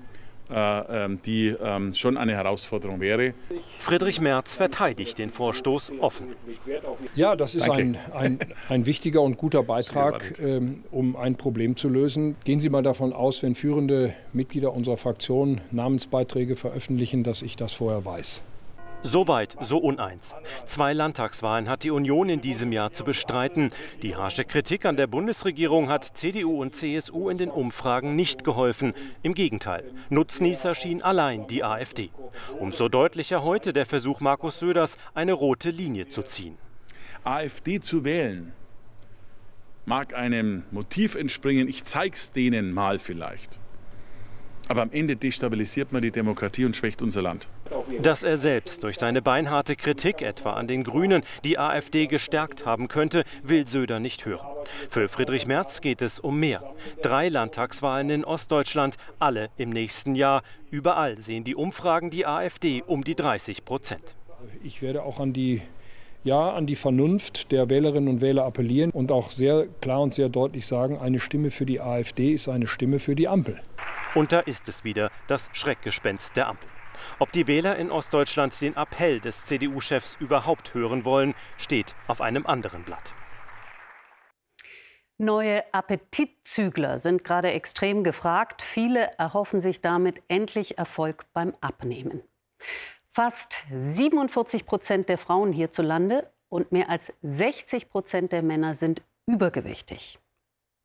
äh, 0.50 1.06
ähm, 1.06 1.20
die 1.26 1.48
ähm, 1.48 1.94
schon 1.94 2.18
eine 2.18 2.34
Herausforderung 2.34 3.00
wäre. 3.00 3.34
Friedrich 3.80 4.20
Merz 4.20 4.56
verteidigt 4.56 5.18
den 5.20 5.32
Vorstoß 5.32 5.94
offen. 6.02 6.36
Ja, 7.16 7.38
das 7.38 7.56
ist 7.56 7.70
ein, 7.70 7.98
ein, 8.14 8.40
ein, 8.68 8.86
wichtiger 8.86 9.22
und 9.22 9.38
guter 9.38 9.64
Beitrag, 9.64 10.34
um 10.92 11.16
ein 11.16 11.38
Problem 11.38 11.78
zu 11.78 11.88
lösen. 11.88 12.36
Gehen 12.44 12.60
Sie 12.60 12.70
mal 12.70 12.84
davon 12.84 13.14
aus, 13.14 13.42
wenn 13.42 13.56
führende 13.56 14.14
Mitglieder 14.34 14.74
unserer 14.74 14.98
Fraktion 14.98 15.62
Namensbeiträge 15.72 16.58
veröffentlichen, 16.58 17.24
dass 17.24 17.42
ich 17.42 17.56
das 17.56 17.72
vorher 17.72 18.04
weiß. 18.04 18.44
So 19.10 19.26
weit, 19.30 19.56
so 19.62 19.78
uneins. 19.78 20.36
Zwei 20.66 20.92
Landtagswahlen 20.92 21.70
hat 21.70 21.84
die 21.84 21.92
Union 21.92 22.28
in 22.28 22.42
diesem 22.42 22.74
Jahr 22.74 22.92
zu 22.92 23.06
bestreiten. 23.06 23.70
Die 24.02 24.18
harsche 24.18 24.44
Kritik 24.44 24.84
an 24.84 24.98
der 24.98 25.08
Bundesregierung 25.08 25.88
hat 25.88 26.04
CDU 26.04 26.62
und 26.62 26.76
CSU 26.76 27.30
in 27.30 27.38
den 27.38 27.50
Umfragen 27.50 28.18
nicht 28.18 28.44
geholfen. 28.44 28.94
Im 29.24 29.34
Gegenteil, 29.34 29.94
Nutznießer 30.10 30.76
schien 30.76 31.02
allein 31.02 31.48
die 31.48 31.64
AfD. 31.64 32.10
Umso 32.60 32.90
deutlicher 32.90 33.44
heute 33.44 33.72
der 33.72 33.86
Versuch 33.86 34.20
Markus 34.20 34.60
Söders, 34.60 34.98
eine 35.14 35.32
rote 35.32 35.70
Linie 35.70 36.10
zu 36.10 36.24
ziehen. 36.24 36.58
AfD 37.24 37.80
zu 37.80 38.04
wählen, 38.04 38.52
mag 39.86 40.16
einem 40.16 40.64
Motiv 40.72 41.16
entspringen, 41.16 41.70
ich 41.70 41.86
zeig's 41.86 42.34
denen 42.34 42.74
mal 42.74 42.98
vielleicht. 43.00 43.58
Aber 44.68 44.82
am 44.82 44.92
Ende 44.92 45.16
destabilisiert 45.16 45.94
man 45.94 46.02
die 46.02 46.12
Demokratie 46.12 46.66
und 46.66 46.76
schwächt 46.76 47.02
unser 47.02 47.22
Land. 47.22 47.48
Dass 48.02 48.24
er 48.24 48.38
selbst 48.38 48.84
durch 48.84 48.98
seine 48.98 49.22
beinharte 49.22 49.76
Kritik 49.76 50.22
etwa 50.22 50.54
an 50.54 50.68
den 50.68 50.84
Grünen 50.84 51.24
die 51.44 51.58
AfD 51.58 52.08
gestärkt 52.08 52.66
haben 52.66 52.88
könnte, 52.88 53.24
will 53.44 53.68
Söder 53.68 54.00
nicht 54.00 54.26
hören. 54.26 54.48
Für 54.90 55.08
Friedrich 55.08 55.48
Merz 55.48 55.82
geht 55.82 56.02
es 56.02 56.20
um 56.20 56.40
mehr. 56.40 56.64
Drei 57.02 57.30
Landtagswahlen 57.30 58.10
in 58.10 58.26
Ostdeutschland, 58.26 58.96
alle 59.20 59.50
im 59.58 59.70
nächsten 59.70 60.16
Jahr. 60.16 60.44
Überall 60.70 61.20
sehen 61.20 61.44
die 61.44 61.56
Umfragen 61.56 62.10
die 62.10 62.26
AfD 62.26 62.84
um 62.86 63.04
die 63.04 63.16
30 63.16 63.66
Prozent. 63.66 64.16
Ich 64.64 64.82
werde 64.82 65.04
auch 65.04 65.20
an 65.20 65.34
die 65.34 65.62
ja 66.24 66.52
an 66.52 66.66
die 66.66 66.76
Vernunft 66.76 67.52
der 67.52 67.70
Wählerinnen 67.70 68.10
und 68.10 68.22
Wähler 68.22 68.44
appellieren 68.44 68.92
und 68.92 69.12
auch 69.12 69.32
sehr 69.32 69.66
klar 69.82 70.02
und 70.02 70.14
sehr 70.14 70.30
deutlich 70.30 70.68
sagen, 70.68 71.00
eine 71.00 71.20
Stimme 71.20 71.52
für 71.52 71.66
die 71.66 71.80
AfD 71.80 72.34
ist 72.34 72.50
eine 72.50 72.68
Stimme 72.68 73.00
für 73.00 73.16
die 73.16 73.28
Ampel. 73.28 73.60
Und 74.14 74.32
da 74.32 74.42
ist 74.42 74.68
es 74.68 74.84
wieder, 74.84 75.10
das 75.28 75.50
Schreckgespenst 75.54 76.36
der 76.36 76.50
Ampel. 76.50 76.70
Ob 77.20 77.32
die 77.32 77.48
Wähler 77.48 77.76
in 77.78 77.92
Ostdeutschland 77.92 78.60
den 78.62 78.76
Appell 78.76 79.20
des 79.20 79.46
CDU-Chefs 79.46 80.18
überhaupt 80.20 80.74
hören 80.74 81.06
wollen, 81.06 81.34
steht 81.58 81.96
auf 82.08 82.22
einem 82.22 82.46
anderen 82.46 82.84
Blatt. 82.84 83.14
Neue 85.20 85.64
Appetitzügler 85.74 87.00
sind 87.00 87.24
gerade 87.24 87.52
extrem 87.52 88.04
gefragt. 88.04 88.62
Viele 88.62 89.12
erhoffen 89.18 89.62
sich 89.62 89.82
damit 89.82 90.22
endlich 90.28 90.78
Erfolg 90.78 91.26
beim 91.34 91.54
Abnehmen. 91.60 92.22
Fast 93.08 93.64
47 93.74 94.68
Prozent 94.68 95.10
der 95.10 95.18
Frauen 95.18 95.52
hierzulande 95.52 96.32
und 96.50 96.72
mehr 96.72 96.92
als 96.92 97.12
60 97.24 97.90
Prozent 97.90 98.32
der 98.32 98.44
Männer 98.44 98.76
sind 98.76 99.02
übergewichtig. 99.26 100.20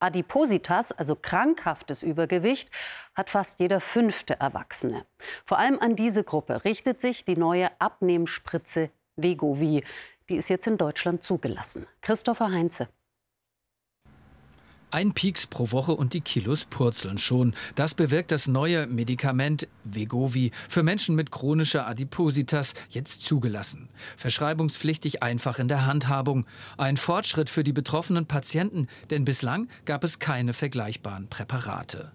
Adipositas, 0.02 0.92
also 0.92 1.16
krankhaftes 1.16 2.02
Übergewicht, 2.02 2.70
hat 3.14 3.30
fast 3.30 3.60
jeder 3.60 3.80
fünfte 3.80 4.40
Erwachsene. 4.40 5.06
Vor 5.44 5.58
allem 5.58 5.78
an 5.78 5.96
diese 5.96 6.24
Gruppe 6.24 6.64
richtet 6.64 7.00
sich 7.00 7.24
die 7.24 7.36
neue 7.36 7.70
Abnehmspritze 7.80 8.90
Vegovi. 9.16 9.84
Die 10.28 10.36
ist 10.36 10.48
jetzt 10.48 10.66
in 10.66 10.76
Deutschland 10.76 11.22
zugelassen. 11.22 11.86
Christopher 12.00 12.50
Heinze. 12.50 12.88
Ein 14.92 15.14
Pieks 15.14 15.46
pro 15.46 15.72
Woche 15.72 15.94
und 15.94 16.12
die 16.12 16.20
Kilos 16.20 16.66
purzeln 16.66 17.16
schon. 17.16 17.54
Das 17.76 17.94
bewirkt 17.94 18.30
das 18.30 18.46
neue 18.46 18.86
Medikament 18.86 19.66
Vegovi 19.84 20.50
für 20.68 20.82
Menschen 20.82 21.16
mit 21.16 21.30
chronischer 21.30 21.86
Adipositas 21.86 22.74
jetzt 22.90 23.22
zugelassen. 23.22 23.88
Verschreibungspflichtig 24.18 25.22
einfach 25.22 25.58
in 25.58 25.68
der 25.68 25.86
Handhabung. 25.86 26.44
Ein 26.76 26.98
Fortschritt 26.98 27.48
für 27.48 27.64
die 27.64 27.72
betroffenen 27.72 28.26
Patienten, 28.26 28.86
denn 29.08 29.24
bislang 29.24 29.68
gab 29.86 30.04
es 30.04 30.18
keine 30.18 30.52
vergleichbaren 30.52 31.26
Präparate. 31.26 32.12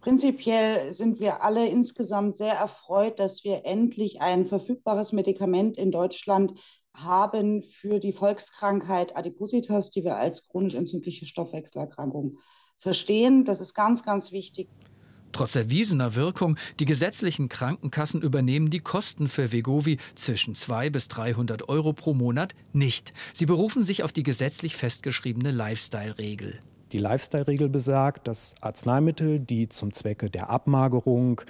Prinzipiell 0.00 0.92
sind 0.92 1.20
wir 1.20 1.44
alle 1.44 1.68
insgesamt 1.68 2.36
sehr 2.36 2.54
erfreut, 2.54 3.20
dass 3.20 3.44
wir 3.44 3.64
endlich 3.64 4.20
ein 4.20 4.44
verfügbares 4.44 5.12
Medikament 5.12 5.78
in 5.78 5.92
Deutschland 5.92 6.54
haben 6.94 7.62
für 7.62 7.98
die 7.98 8.12
Volkskrankheit 8.12 9.16
Adipositas, 9.16 9.90
die 9.90 10.04
wir 10.04 10.16
als 10.16 10.48
chronisch 10.48 10.74
entzündliche 10.74 11.26
Stoffwechselerkrankung 11.26 12.38
verstehen. 12.76 13.44
Das 13.44 13.60
ist 13.60 13.74
ganz, 13.74 14.04
ganz 14.04 14.32
wichtig. 14.32 14.68
Trotz 15.32 15.56
erwiesener 15.56 16.14
Wirkung, 16.14 16.58
die 16.78 16.84
gesetzlichen 16.84 17.48
Krankenkassen 17.48 18.20
übernehmen 18.20 18.68
die 18.68 18.80
Kosten 18.80 19.28
für 19.28 19.50
Vegovi 19.50 19.98
zwischen 20.14 20.54
200 20.54 20.92
bis 20.92 21.08
300 21.08 21.68
Euro 21.70 21.94
pro 21.94 22.12
Monat 22.12 22.54
nicht. 22.74 23.12
Sie 23.32 23.46
berufen 23.46 23.82
sich 23.82 24.02
auf 24.02 24.12
die 24.12 24.22
gesetzlich 24.22 24.76
festgeschriebene 24.76 25.50
Lifestyle-Regel. 25.50 26.60
Die 26.92 26.98
Lifestyle-Regel 26.98 27.70
besagt, 27.70 28.28
dass 28.28 28.54
Arzneimittel, 28.60 29.40
die 29.40 29.70
zum 29.70 29.94
Zwecke 29.94 30.28
der 30.28 30.50
Abmagerung, 30.50 31.40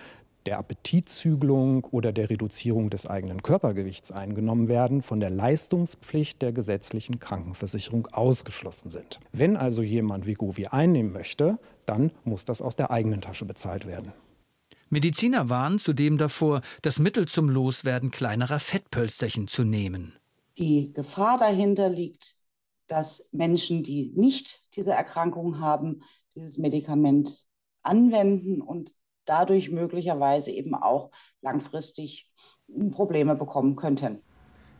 der 0.47 0.59
Appetitzügelung 0.59 1.85
oder 1.85 2.13
der 2.13 2.31
Reduzierung 2.31 2.91
des 2.91 3.07
eigenen 3.07 3.43
Körpergewichts 3.43 4.13
eingenommen 4.13 4.69
werden, 4.69 5.03
von 5.03 5.21
der 5.21 5.31
Leistungspflicht 5.31 6.43
der 6.43 6.53
gesetzlichen 6.53 7.19
Krankenversicherung 7.19 8.07
ausgeschlossen 8.09 8.91
sind. 8.91 9.21
Wenn 9.33 9.57
also 9.57 9.83
jemand 9.83 10.27
Wegovi 10.27 10.67
einnehmen 10.67 11.13
möchte, 11.13 11.59
dann 11.87 12.13
muss 12.25 12.45
das 12.45 12.63
aus 12.63 12.77
der 12.77 12.91
eigenen 12.91 13.21
Tasche 13.21 13.45
bezahlt 13.45 13.87
werden. 13.87 14.13
Mediziner 14.91 15.49
warnen 15.49 15.79
zudem 15.79 16.19
davor, 16.19 16.61
das 16.83 16.99
Mittel 16.99 17.27
zum 17.27 17.49
Loswerden 17.49 18.11
kleinerer 18.11 18.59
Fettpölsterchen 18.59 19.49
zu 19.49 19.65
nehmen. 19.65 20.15
Die 20.59 20.93
Gefahr 20.93 21.39
dahinter 21.39 21.89
liegt, 21.89 22.35
dass 22.89 23.31
Menschen, 23.33 23.83
die 23.83 24.13
nicht 24.15 24.77
diese 24.77 24.93
Erkrankung 24.93 25.61
haben, 25.61 26.03
dieses 26.35 26.59
Medikament 26.59 27.47
anwenden 27.83 28.61
und 28.61 28.93
dadurch 29.25 29.71
möglicherweise 29.71 30.51
eben 30.51 30.75
auch 30.75 31.11
langfristig 31.41 32.31
Probleme 32.91 33.35
bekommen 33.35 33.77
könnten. 33.77 34.23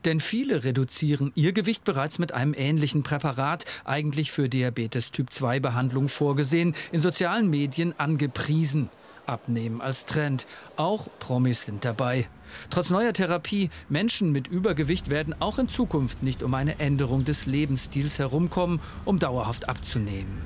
Denn 0.05 0.19
viele 0.19 0.65
reduzieren 0.65 1.31
ihr 1.37 1.53
Gewicht 1.53 1.85
bereits 1.85 2.19
mit 2.19 2.33
einem 2.33 2.55
ähnlichen 2.55 3.05
Präparat, 3.05 3.65
eigentlich 3.85 4.33
für 4.33 4.49
Diabetes 4.49 5.13
Typ 5.13 5.33
2 5.33 5.61
Behandlung 5.61 6.09
vorgesehen, 6.09 6.75
in 6.91 7.01
sozialen 7.01 7.49
Medien 7.49 7.95
angepriesen. 7.99 8.91
Abnehmen 9.27 9.81
als 9.81 10.05
Trend. 10.05 10.47
Auch 10.75 11.07
Promis 11.21 11.67
sind 11.67 11.85
dabei. 11.85 12.29
Trotz 12.71 12.91
neuer 12.91 13.13
Therapie, 13.13 13.71
Menschen 13.89 14.33
mit 14.33 14.49
Übergewicht 14.49 15.11
werden 15.11 15.35
auch 15.41 15.59
in 15.59 15.69
Zukunft 15.69 16.25
nicht 16.25 16.43
um 16.43 16.55
eine 16.55 16.81
Änderung 16.81 17.25
des 17.25 17.47
Lebensstils 17.47 18.19
herumkommen, 18.19 18.81
um 19.05 19.21
dauerhaft 19.21 19.69
abzunehmen. 19.69 20.43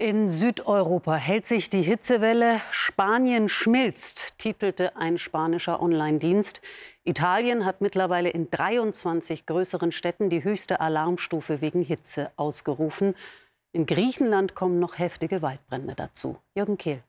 In 0.00 0.28
Südeuropa 0.28 1.16
hält 1.16 1.48
sich 1.48 1.70
die 1.70 1.82
Hitzewelle. 1.82 2.60
Spanien 2.70 3.48
schmilzt, 3.48 4.38
titelte 4.38 4.94
ein 4.94 5.18
spanischer 5.18 5.82
Online-Dienst. 5.82 6.60
Italien 7.02 7.64
hat 7.64 7.80
mittlerweile 7.80 8.30
in 8.30 8.48
23 8.48 9.44
größeren 9.44 9.90
Städten 9.90 10.30
die 10.30 10.44
höchste 10.44 10.78
Alarmstufe 10.78 11.60
wegen 11.60 11.82
Hitze 11.82 12.30
ausgerufen. 12.36 13.16
In 13.72 13.86
Griechenland 13.86 14.54
kommen 14.54 14.78
noch 14.78 15.00
heftige 15.00 15.42
Waldbrände 15.42 15.96
dazu. 15.96 16.38
Jürgen 16.54 16.78
Kehl. 16.78 17.02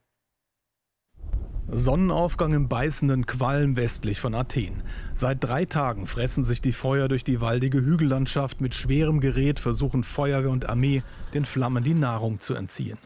Sonnenaufgang 1.71 2.53
im 2.53 2.67
beißenden 2.67 3.25
Qualm 3.25 3.77
westlich 3.77 4.19
von 4.19 4.33
Athen. 4.33 4.81
Seit 5.13 5.43
drei 5.43 5.65
Tagen 5.65 6.07
fressen 6.07 6.43
sich 6.43 6.61
die 6.61 6.71
Feuer 6.71 7.07
durch 7.07 7.23
die 7.23 7.41
waldige 7.41 7.79
Hügellandschaft. 7.79 8.59
Mit 8.59 8.73
schwerem 8.73 9.19
Gerät 9.19 9.59
versuchen 9.59 10.03
Feuerwehr 10.03 10.49
und 10.49 10.67
Armee, 10.67 11.03
den 11.33 11.45
Flammen 11.45 11.83
die 11.83 11.93
Nahrung 11.93 12.39
zu 12.39 12.55
entziehen. 12.55 12.97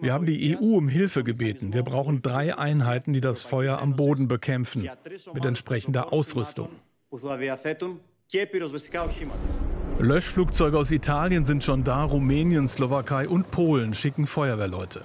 Wir 0.00 0.12
haben 0.12 0.26
die 0.26 0.56
EU 0.56 0.76
um 0.76 0.88
Hilfe 0.88 1.24
gebeten. 1.24 1.72
Wir 1.72 1.82
brauchen 1.82 2.22
drei 2.22 2.56
Einheiten, 2.56 3.12
die 3.12 3.20
das 3.20 3.42
Feuer 3.42 3.80
am 3.80 3.96
Boden 3.96 4.28
bekämpfen, 4.28 4.88
mit 5.32 5.44
entsprechender 5.44 6.12
Ausrüstung. 6.12 6.70
Löschflugzeuge 9.98 10.78
aus 10.78 10.90
Italien 10.90 11.44
sind 11.44 11.64
schon 11.64 11.84
da, 11.84 12.04
Rumänien, 12.04 12.68
Slowakei 12.68 13.28
und 13.28 13.50
Polen 13.50 13.94
schicken 13.94 14.26
Feuerwehrleute. 14.26 15.02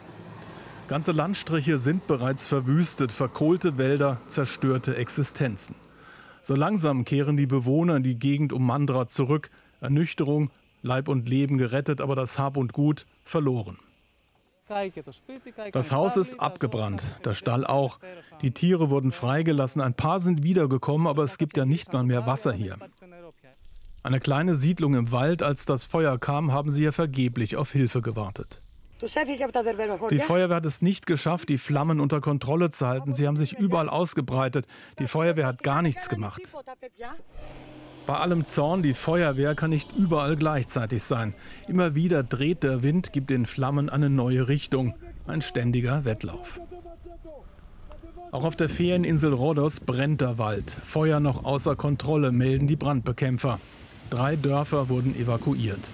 Ganze 0.92 1.14
Landstriche 1.14 1.78
sind 1.78 2.06
bereits 2.06 2.48
verwüstet, 2.48 3.14
verkohlte 3.14 3.78
Wälder, 3.78 4.18
zerstörte 4.28 4.98
Existenzen. 4.98 5.74
So 6.44 6.54
langsam 6.54 7.06
kehren 7.06 7.38
die 7.38 7.46
Bewohner 7.46 7.96
in 7.96 8.04
die 8.04 8.20
Gegend 8.20 8.52
um 8.52 8.66
Mandra 8.66 9.08
zurück. 9.08 9.50
Ernüchterung, 9.80 10.52
Leib 10.82 11.08
und 11.08 11.30
Leben 11.30 11.58
gerettet, 11.58 12.02
aber 12.02 12.18
das 12.18 12.38
Hab 12.38 12.58
und 12.58 12.74
Gut 12.74 13.06
verloren. 13.24 13.78
Das 15.72 15.94
Haus 15.94 16.18
ist 16.18 16.42
abgebrannt, 16.42 17.02
der 17.24 17.36
Stall 17.36 17.66
auch. 17.66 18.00
Die 18.42 18.52
Tiere 18.52 18.90
wurden 18.90 19.14
freigelassen, 19.14 19.82
ein 19.82 19.94
paar 19.94 20.20
sind 20.20 20.44
wiedergekommen, 20.44 21.08
aber 21.08 21.24
es 21.24 21.38
gibt 21.38 21.56
ja 21.56 21.64
nicht 21.64 21.94
mal 21.94 22.04
mehr 22.04 22.28
Wasser 22.28 22.52
hier. 22.52 22.76
Eine 24.04 24.20
kleine 24.20 24.58
Siedlung 24.58 24.96
im 24.96 25.14
Wald, 25.14 25.42
als 25.42 25.64
das 25.64 25.86
Feuer 25.86 26.18
kam, 26.18 26.52
haben 26.52 26.70
sie 26.70 26.84
ja 26.84 26.92
vergeblich 26.92 27.56
auf 27.56 27.72
Hilfe 27.72 28.02
gewartet. 28.02 28.62
Die 29.02 30.20
Feuerwehr 30.20 30.56
hat 30.56 30.66
es 30.66 30.82
nicht 30.82 31.08
geschafft, 31.08 31.50
die 31.50 31.58
Flammen 31.58 32.00
unter 32.00 32.22
Kontrolle 32.22 32.70
zu 32.70 32.88
halten. 32.88 33.14
Sie 33.14 33.28
haben 33.28 33.38
sich 33.38 33.54
überall 33.58 33.90
ausgebreitet. 33.90 34.66
Die 35.00 35.08
Feuerwehr 35.08 35.48
hat 35.48 35.64
gar 35.64 35.82
nichts 35.82 36.08
gemacht. 36.08 36.42
Bei 38.06 38.18
allem 38.18 38.46
Zorn, 38.46 38.84
die 38.84 38.94
Feuerwehr 38.94 39.56
kann 39.56 39.70
nicht 39.70 39.90
überall 39.96 40.36
gleichzeitig 40.36 41.04
sein. 41.04 41.34
Immer 41.68 41.96
wieder 41.96 42.24
dreht 42.24 42.64
der 42.64 42.84
Wind, 42.84 43.14
gibt 43.14 43.30
den 43.30 43.46
Flammen 43.46 43.90
eine 43.90 44.10
neue 44.10 44.48
Richtung. 44.48 44.96
Ein 45.28 45.42
ständiger 45.42 46.06
Wettlauf. 46.06 46.60
Auch 48.32 48.46
auf 48.46 48.56
der 48.56 48.70
Ferieninsel 48.70 49.34
Rhodos 49.34 49.80
brennt 49.80 50.22
der 50.22 50.38
Wald. 50.38 50.72
Feuer 50.72 51.20
noch 51.20 51.44
außer 51.44 51.76
Kontrolle, 51.76 52.32
melden 52.32 52.68
die 52.68 52.76
Brandbekämpfer. 52.76 53.60
Drei 54.10 54.36
Dörfer 54.36 54.90
wurden 54.90 55.16
evakuiert. 55.16 55.92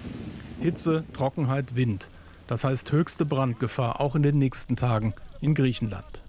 Hitze, 0.60 1.04
Trockenheit, 1.12 1.74
Wind. 1.76 2.10
Das 2.48 2.64
heißt 2.64 2.90
höchste 2.90 3.24
Brandgefahr 3.24 4.00
auch 4.00 4.16
in 4.16 4.24
den 4.24 4.38
nächsten 4.38 4.74
Tagen 4.74 5.14
in 5.40 5.54
Griechenland. 5.54 6.24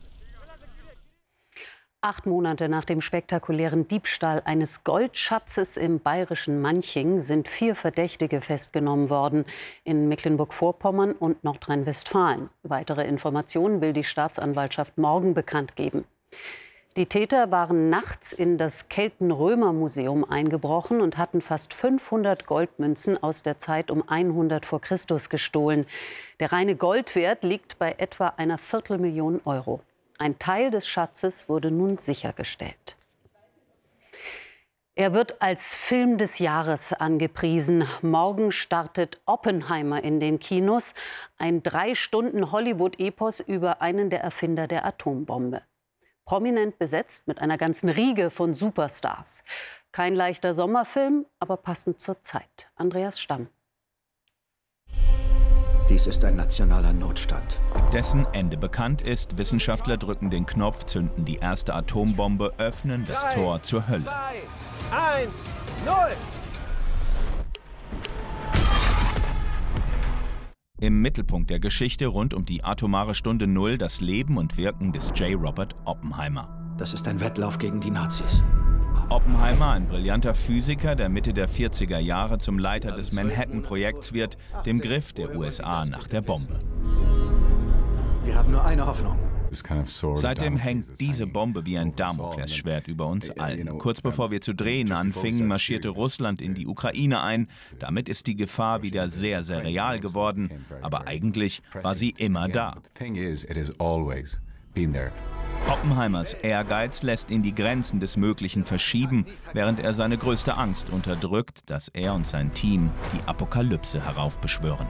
Acht 2.01 2.25
Monate 2.25 2.69
nach 2.69 2.85
dem 2.85 3.01
spektakulären 3.01 3.89
Diebstahl 3.89 4.41
eines 4.45 4.85
Goldschatzes 4.85 5.75
im 5.75 5.99
bayerischen 5.99 6.61
Manching 6.61 7.19
sind 7.19 7.49
vier 7.49 7.75
Verdächtige 7.75 8.39
festgenommen 8.39 9.09
worden 9.09 9.43
in 9.83 10.07
Mecklenburg-Vorpommern 10.07 11.11
und 11.11 11.43
Nordrhein-Westfalen. 11.43 12.49
Weitere 12.63 13.05
Informationen 13.05 13.81
will 13.81 13.91
die 13.91 14.05
Staatsanwaltschaft 14.05 14.97
morgen 14.97 15.33
bekannt 15.33 15.75
geben. 15.75 16.05
Die 16.99 17.05
Täter 17.05 17.49
waren 17.49 17.89
nachts 17.89 18.33
in 18.33 18.57
das 18.57 18.89
Kelten-Römer-Museum 18.89 20.29
eingebrochen 20.29 20.99
und 20.99 21.17
hatten 21.17 21.39
fast 21.39 21.73
500 21.73 22.45
Goldmünzen 22.45 23.23
aus 23.23 23.41
der 23.41 23.57
Zeit 23.57 23.89
um 23.89 24.03
100 24.05 24.65
vor 24.65 24.81
Christus 24.81 25.29
gestohlen. 25.29 25.85
Der 26.41 26.51
reine 26.51 26.75
Goldwert 26.75 27.45
liegt 27.45 27.79
bei 27.79 27.95
etwa 27.99 28.33
einer 28.35 28.57
Viertelmillion 28.57 29.39
Euro. 29.45 29.79
Ein 30.17 30.39
Teil 30.39 30.71
des 30.71 30.89
Schatzes 30.89 31.47
wurde 31.47 31.71
nun 31.71 31.97
sichergestellt. 31.97 32.97
Er 34.93 35.13
wird 35.13 35.41
als 35.41 35.73
Film 35.75 36.17
des 36.17 36.39
Jahres 36.39 36.91
angepriesen. 36.91 37.87
Morgen 38.01 38.51
startet 38.51 39.21
Oppenheimer 39.25 40.03
in 40.03 40.19
den 40.19 40.41
Kinos, 40.41 40.93
ein 41.37 41.63
drei 41.63 41.95
Stunden 41.95 42.51
Hollywood-Epos 42.51 43.39
über 43.39 43.81
einen 43.81 44.09
der 44.09 44.21
Erfinder 44.21 44.67
der 44.67 44.85
Atombombe. 44.85 45.61
Prominent 46.29 46.77
besetzt 46.77 47.27
mit 47.27 47.39
einer 47.41 47.57
ganzen 47.57 47.89
Riege 47.89 48.29
von 48.29 48.53
Superstars. 48.53 49.43
Kein 49.91 50.13
leichter 50.13 50.53
Sommerfilm, 50.53 51.25
aber 51.39 51.57
passend 51.57 52.01
zur 52.01 52.21
Zeit. 52.21 52.69
Andreas 52.75 53.19
Stamm. 53.19 53.47
Dies 55.89 56.05
ist 56.05 56.23
ein 56.23 56.35
nationaler 56.35 56.93
Notstand. 56.93 57.59
Dessen 57.91 58.27
Ende 58.31 58.57
bekannt 58.57 59.01
ist. 59.01 59.39
Wissenschaftler 59.39 59.97
drücken 59.97 60.29
den 60.29 60.45
Knopf, 60.45 60.83
zünden 60.83 61.25
die 61.25 61.37
erste 61.37 61.73
Atombombe, 61.73 62.53
öffnen 62.59 63.05
das 63.07 63.21
Drei, 63.21 63.33
Tor 63.33 63.63
zur 63.63 63.87
Hölle. 63.87 64.03
Zwei, 64.03 64.43
eins, 64.95 65.49
null. 65.83 66.15
Im 70.81 71.01
Mittelpunkt 71.01 71.49
der 71.49 71.59
Geschichte 71.59 72.07
rund 72.07 72.33
um 72.33 72.45
die 72.45 72.63
atomare 72.63 73.13
Stunde 73.13 73.47
Null 73.47 73.77
das 73.77 73.99
Leben 73.99 74.37
und 74.37 74.55
Wirken 74.55 74.93
des 74.93 75.11
J. 75.13 75.37
Robert 75.37 75.75
Oppenheimer. 75.83 76.75
Das 76.77 76.93
ist 76.93 77.05
ein 77.09 77.19
Wettlauf 77.19 77.57
gegen 77.57 77.81
die 77.81 77.91
Nazis. 77.91 78.41
Oppenheimer, 79.09 79.71
ein 79.71 79.89
brillanter 79.89 80.33
Physiker, 80.33 80.95
der 80.95 81.09
Mitte 81.09 81.33
der 81.33 81.49
40er 81.49 81.99
Jahre 81.99 82.37
zum 82.37 82.57
Leiter 82.57 82.93
des 82.93 83.11
Manhattan-Projekts 83.11 84.13
wird, 84.13 84.37
dem 84.65 84.79
Griff 84.79 85.11
der 85.11 85.35
USA 85.35 85.83
nach 85.83 86.07
der 86.07 86.21
Bombe. 86.21 86.61
Wir 88.23 88.35
haben 88.35 88.51
nur 88.51 88.63
eine 88.63 88.85
Hoffnung. 88.85 89.17
Seitdem 90.15 90.57
hängt 90.57 90.99
diese 90.99 91.27
Bombe 91.27 91.65
wie 91.65 91.77
ein 91.77 91.95
Damoklesschwert 91.95 92.87
über 92.87 93.07
uns 93.07 93.29
allen. 93.31 93.77
Kurz 93.77 94.01
bevor 94.01 94.31
wir 94.31 94.41
zu 94.41 94.53
drehen 94.53 94.91
anfingen, 94.91 95.47
marschierte 95.47 95.89
Russland 95.89 96.41
in 96.41 96.53
die 96.53 96.67
Ukraine 96.67 97.21
ein. 97.21 97.47
Damit 97.79 98.09
ist 98.09 98.27
die 98.27 98.35
Gefahr 98.35 98.81
wieder 98.83 99.09
sehr, 99.09 99.43
sehr 99.43 99.63
real 99.63 99.99
geworden. 99.99 100.49
Aber 100.81 101.07
eigentlich 101.07 101.61
war 101.81 101.95
sie 101.95 102.13
immer 102.17 102.47
da. 102.47 102.77
Oppenheimers 105.67 106.33
Ehrgeiz 106.33 107.03
lässt 107.03 107.29
ihn 107.29 107.41
die 107.41 107.53
Grenzen 107.53 107.99
des 107.99 108.17
Möglichen 108.17 108.65
verschieben, 108.65 109.25
während 109.53 109.79
er 109.79 109.93
seine 109.93 110.17
größte 110.17 110.55
Angst 110.55 110.89
unterdrückt, 110.89 111.69
dass 111.69 111.89
er 111.89 112.13
und 112.13 112.25
sein 112.25 112.53
Team 112.53 112.89
die 113.13 113.27
Apokalypse 113.27 114.03
heraufbeschwören. 114.03 114.87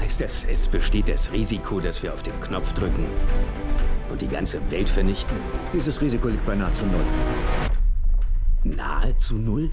Heißt 0.00 0.20
das, 0.20 0.46
es 0.46 0.68
besteht 0.68 1.08
das 1.08 1.30
Risiko, 1.32 1.80
dass 1.80 2.02
wir 2.02 2.12
auf 2.12 2.22
den 2.22 2.38
Knopf 2.40 2.72
drücken 2.72 3.06
und 4.10 4.20
die 4.20 4.28
ganze 4.28 4.60
Welt 4.70 4.88
vernichten? 4.88 5.36
Dieses 5.72 6.00
Risiko 6.00 6.28
liegt 6.28 6.44
bei 6.46 6.54
nahezu 6.54 6.84
null. 6.86 7.04
Nahezu 8.64 9.36
null? 9.36 9.70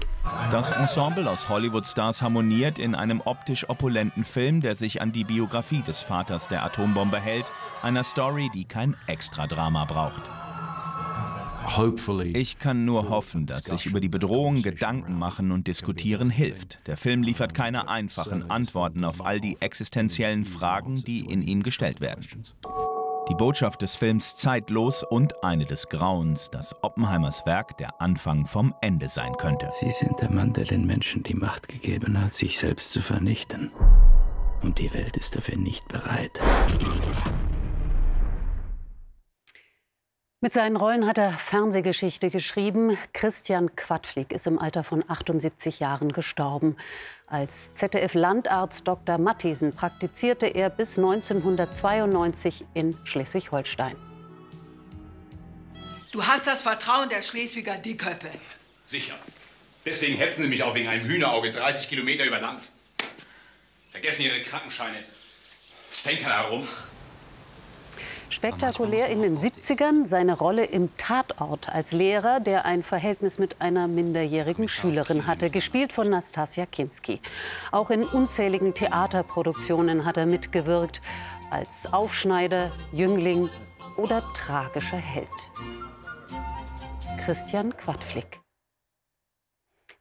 Das 0.50 0.70
Ensemble 0.70 1.30
aus 1.30 1.48
Hollywood-Stars 1.48 2.22
harmoniert 2.22 2.78
in 2.78 2.94
einem 2.94 3.20
optisch 3.20 3.68
opulenten 3.68 4.24
Film, 4.24 4.60
der 4.60 4.76
sich 4.76 5.02
an 5.02 5.12
die 5.12 5.24
Biografie 5.24 5.82
des 5.82 6.00
Vaters 6.00 6.48
der 6.48 6.64
Atombombe 6.64 7.20
hält, 7.20 7.52
einer 7.82 8.02
Story, 8.02 8.50
die 8.54 8.64
kein 8.64 8.96
Extradrama 9.06 9.84
braucht. 9.84 10.22
Ich 12.32 12.58
kann 12.58 12.84
nur 12.86 13.10
hoffen, 13.10 13.44
dass 13.44 13.64
sich 13.64 13.84
über 13.84 14.00
die 14.00 14.08
Bedrohung 14.08 14.62
Gedanken 14.62 15.18
machen 15.18 15.52
und 15.52 15.66
diskutieren 15.66 16.30
hilft. 16.30 16.86
Der 16.86 16.96
Film 16.96 17.22
liefert 17.22 17.52
keine 17.52 17.88
einfachen 17.88 18.50
Antworten 18.50 19.04
auf 19.04 19.24
all 19.24 19.40
die 19.40 19.58
existenziellen 19.60 20.46
Fragen, 20.46 21.04
die 21.04 21.20
in 21.20 21.42
ihm 21.42 21.62
gestellt 21.62 22.00
werden. 22.00 22.24
Die 23.28 23.34
Botschaft 23.34 23.82
des 23.82 23.94
Films 23.94 24.36
zeitlos 24.36 25.02
und 25.02 25.44
eine 25.44 25.66
des 25.66 25.90
Grauens, 25.90 26.50
dass 26.50 26.74
Oppenheimers 26.82 27.44
Werk 27.44 27.76
der 27.76 28.00
Anfang 28.00 28.46
vom 28.46 28.74
Ende 28.80 29.08
sein 29.08 29.36
könnte. 29.36 29.68
Sie 29.70 29.90
sind 29.90 30.18
der 30.22 30.30
Mann, 30.30 30.54
der 30.54 30.64
den 30.64 30.86
Menschen 30.86 31.22
die 31.24 31.34
Macht 31.34 31.68
gegeben 31.68 32.18
hat, 32.18 32.32
sich 32.32 32.58
selbst 32.58 32.90
zu 32.90 33.02
vernichten. 33.02 33.70
Und 34.62 34.78
die 34.78 34.94
Welt 34.94 35.18
ist 35.18 35.36
dafür 35.36 35.58
nicht 35.58 35.86
bereit. 35.88 36.40
Mit 40.40 40.52
seinen 40.52 40.76
Rollen 40.76 41.04
hat 41.04 41.18
er 41.18 41.32
Fernsehgeschichte 41.32 42.30
geschrieben. 42.30 42.96
Christian 43.12 43.74
Quadflieg 43.74 44.30
ist 44.30 44.46
im 44.46 44.60
Alter 44.60 44.84
von 44.84 45.02
78 45.08 45.80
Jahren 45.80 46.12
gestorben. 46.12 46.76
Als 47.26 47.74
ZDF-Landarzt 47.74 48.86
Dr. 48.86 49.18
Mathiesen 49.18 49.74
praktizierte 49.74 50.46
er 50.46 50.70
bis 50.70 50.96
1992 50.96 52.66
in 52.72 52.96
Schleswig-Holstein. 53.02 53.96
Du 56.12 56.24
hast 56.24 56.46
das 56.46 56.62
Vertrauen 56.62 57.08
der 57.08 57.22
Schleswiger 57.22 57.76
Dickhöppe. 57.76 58.30
Sicher. 58.86 59.18
Deswegen 59.84 60.16
hetzen 60.16 60.42
Sie 60.42 60.48
mich 60.48 60.62
auch 60.62 60.74
wegen 60.76 60.86
einem 60.86 61.04
Hühnerauge 61.04 61.50
30 61.50 61.88
Kilometer 61.88 62.24
über 62.24 62.40
Land. 62.40 62.70
Vergessen 63.90 64.22
Ihre 64.22 64.40
Krankenscheine. 64.42 64.98
Denken 66.04 66.26
herum. 66.26 66.68
Spektakulär 68.30 69.08
in 69.08 69.22
den 69.22 69.38
70ern 69.38 70.06
seine 70.06 70.36
Rolle 70.36 70.64
im 70.64 70.94
Tatort 70.96 71.68
als 71.74 71.92
Lehrer, 71.92 72.40
der 72.40 72.66
ein 72.66 72.82
Verhältnis 72.82 73.38
mit 73.38 73.60
einer 73.60 73.88
minderjährigen 73.88 74.68
Schülerin 74.68 75.26
hatte, 75.26 75.48
gespielt 75.50 75.92
von 75.92 76.10
Nastasia 76.10 76.66
Kinski. 76.66 77.20
Auch 77.72 77.90
in 77.90 78.04
unzähligen 78.04 78.74
Theaterproduktionen 78.74 80.04
hat 80.04 80.18
er 80.18 80.26
mitgewirkt, 80.26 81.00
als 81.50 81.92
Aufschneider, 81.92 82.70
Jüngling 82.92 83.48
oder 83.96 84.22
tragischer 84.34 84.98
Held. 84.98 85.28
Christian 87.24 87.76
Quadflick. 87.76 88.40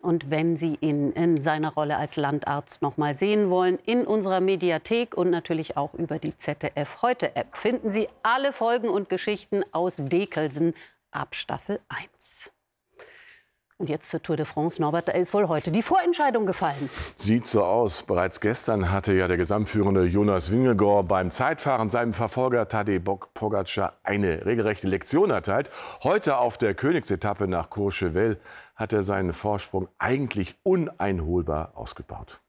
Und 0.07 0.31
wenn 0.31 0.55
Sie 0.55 0.77
ihn 0.79 1.11
in 1.11 1.43
seiner 1.43 1.73
Rolle 1.73 1.97
als 1.97 2.15
Landarzt 2.15 2.81
noch 2.81 2.95
mal 2.95 3.13
sehen 3.13 3.49
wollen, 3.49 3.77
in 3.85 4.07
unserer 4.07 4.39
Mediathek 4.39 5.17
und 5.17 5.29
natürlich 5.29 5.75
auch 5.75 5.93
über 5.95 6.17
die 6.17 6.37
ZDF 6.37 7.01
Heute 7.01 7.35
App 7.35 7.57
finden 7.57 7.91
Sie 7.91 8.07
alle 8.23 8.53
Folgen 8.53 8.87
und 8.87 9.09
Geschichten 9.09 9.65
aus 9.73 9.97
Dekelsen 9.97 10.75
ab 11.11 11.35
Staffel 11.35 11.81
1. 11.89 12.49
Und 13.79 13.89
jetzt 13.89 14.09
zur 14.09 14.23
Tour 14.23 14.37
de 14.37 14.45
France. 14.45 14.81
Norbert, 14.81 15.09
da 15.09 15.11
ist 15.11 15.35
wohl 15.35 15.49
heute 15.49 15.71
die 15.71 15.83
Vorentscheidung 15.83 16.47
gefallen. 16.47 16.89
Sieht 17.15 17.45
so 17.45 17.63
aus. 17.63 18.01
Bereits 18.01 18.39
gestern 18.39 18.91
hatte 18.91 19.13
ja 19.13 19.27
der 19.27 19.37
gesamtführende 19.37 20.05
Jonas 20.05 20.51
Wingegaard 20.51 21.07
beim 21.07 21.29
Zeitfahren 21.29 21.91
seinem 21.91 22.13
Verfolger 22.13 22.67
Tadej 22.67 22.99
Pogacar 22.99 23.93
eine 24.03 24.45
regelrechte 24.47 24.87
Lektion 24.87 25.29
erteilt. 25.29 25.69
Heute 26.01 26.37
auf 26.37 26.57
der 26.57 26.73
Königsetappe 26.73 27.47
nach 27.47 27.69
Courchevel 27.69 28.39
hat 28.77 28.93
er 28.93 29.03
seinen 29.03 29.33
Vorsprung 29.33 29.89
eigentlich 29.97 30.55
uneinholbar 30.63 31.73
ausgebaut. 31.75 32.41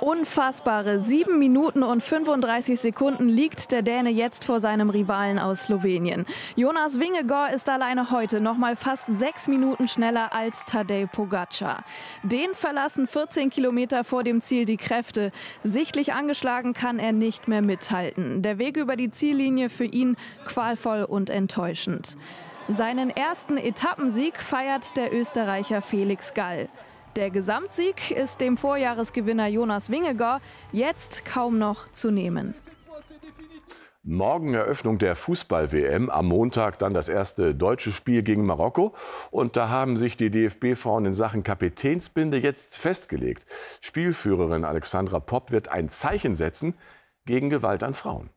Unfassbare 0.00 0.98
7 0.98 1.38
Minuten 1.38 1.84
und 1.84 2.02
35 2.02 2.80
Sekunden 2.80 3.28
liegt 3.28 3.70
der 3.70 3.82
Däne 3.82 4.10
jetzt 4.10 4.44
vor 4.44 4.58
seinem 4.58 4.90
Rivalen 4.90 5.38
aus 5.38 5.62
Slowenien. 5.62 6.26
Jonas 6.56 6.98
Wingegaard 6.98 7.54
ist 7.54 7.68
alleine 7.68 8.10
heute 8.10 8.40
noch 8.40 8.56
mal 8.56 8.74
fast 8.74 9.06
6 9.06 9.46
Minuten 9.46 9.86
schneller 9.86 10.32
als 10.32 10.64
Tadej 10.64 11.06
Pogacar. 11.06 11.84
Den 12.24 12.52
verlassen 12.54 13.06
14 13.06 13.48
Kilometer 13.50 14.02
vor 14.02 14.24
dem 14.24 14.40
Ziel 14.40 14.64
die 14.64 14.76
Kräfte. 14.76 15.30
Sichtlich 15.62 16.14
angeschlagen 16.14 16.72
kann 16.72 16.98
er 16.98 17.12
nicht 17.12 17.46
mehr 17.46 17.62
mithalten. 17.62 18.42
Der 18.42 18.58
Weg 18.58 18.76
über 18.76 18.96
die 18.96 19.12
Ziellinie 19.12 19.70
für 19.70 19.84
ihn 19.84 20.16
qualvoll 20.44 21.04
und 21.04 21.30
enttäuschend. 21.30 22.16
Seinen 22.68 23.10
ersten 23.10 23.56
Etappensieg 23.56 24.38
feiert 24.38 24.96
der 24.96 25.12
Österreicher 25.12 25.82
Felix 25.82 26.32
Gall. 26.32 26.68
Der 27.16 27.30
Gesamtsieg 27.30 28.12
ist 28.12 28.40
dem 28.40 28.56
Vorjahresgewinner 28.56 29.48
Jonas 29.48 29.90
Wingegaard 29.90 30.42
jetzt 30.70 31.24
kaum 31.24 31.58
noch 31.58 31.90
zu 31.92 32.10
nehmen. 32.10 32.54
Morgen 34.04 34.54
Eröffnung 34.54 34.98
der 34.98 35.16
Fußball-WM, 35.16 36.08
am 36.08 36.26
Montag 36.26 36.78
dann 36.78 36.94
das 36.94 37.08
erste 37.08 37.54
deutsche 37.54 37.92
Spiel 37.92 38.22
gegen 38.22 38.46
Marokko. 38.46 38.94
Und 39.30 39.56
da 39.56 39.68
haben 39.68 39.96
sich 39.96 40.16
die 40.16 40.30
DFB-Frauen 40.30 41.06
in 41.06 41.12
Sachen 41.12 41.42
Kapitänsbinde 41.42 42.38
jetzt 42.38 42.78
festgelegt. 42.78 43.44
Spielführerin 43.80 44.64
Alexandra 44.64 45.20
Popp 45.20 45.50
wird 45.50 45.68
ein 45.68 45.88
Zeichen 45.88 46.34
setzen 46.34 46.76
gegen 47.26 47.50
Gewalt 47.50 47.82
an 47.82 47.94
Frauen. 47.94 48.30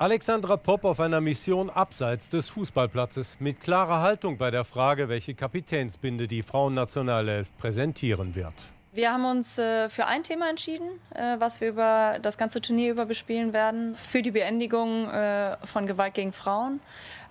Alexandra 0.00 0.56
Popp 0.56 0.84
auf 0.84 1.00
einer 1.00 1.20
Mission 1.20 1.70
abseits 1.70 2.30
des 2.30 2.50
Fußballplatzes 2.50 3.40
mit 3.40 3.60
klarer 3.60 4.00
Haltung 4.00 4.38
bei 4.38 4.52
der 4.52 4.62
Frage, 4.62 5.08
welche 5.08 5.34
Kapitänsbinde 5.34 6.28
die 6.28 6.42
Frauennationalelf 6.42 7.56
präsentieren 7.56 8.36
wird. 8.36 8.54
Wir 8.92 9.12
haben 9.12 9.24
uns 9.24 9.58
äh, 9.58 9.88
für 9.88 10.06
ein 10.06 10.22
Thema 10.22 10.50
entschieden, 10.50 10.88
äh, 11.16 11.40
was 11.40 11.60
wir 11.60 11.70
über 11.70 12.20
das 12.22 12.38
ganze 12.38 12.60
Turnier 12.60 12.92
über 12.92 13.06
bespielen 13.06 13.52
werden, 13.52 13.96
für 13.96 14.22
die 14.22 14.30
Beendigung 14.30 15.10
äh, 15.10 15.56
von 15.66 15.88
Gewalt 15.88 16.14
gegen 16.14 16.32
Frauen. 16.32 16.78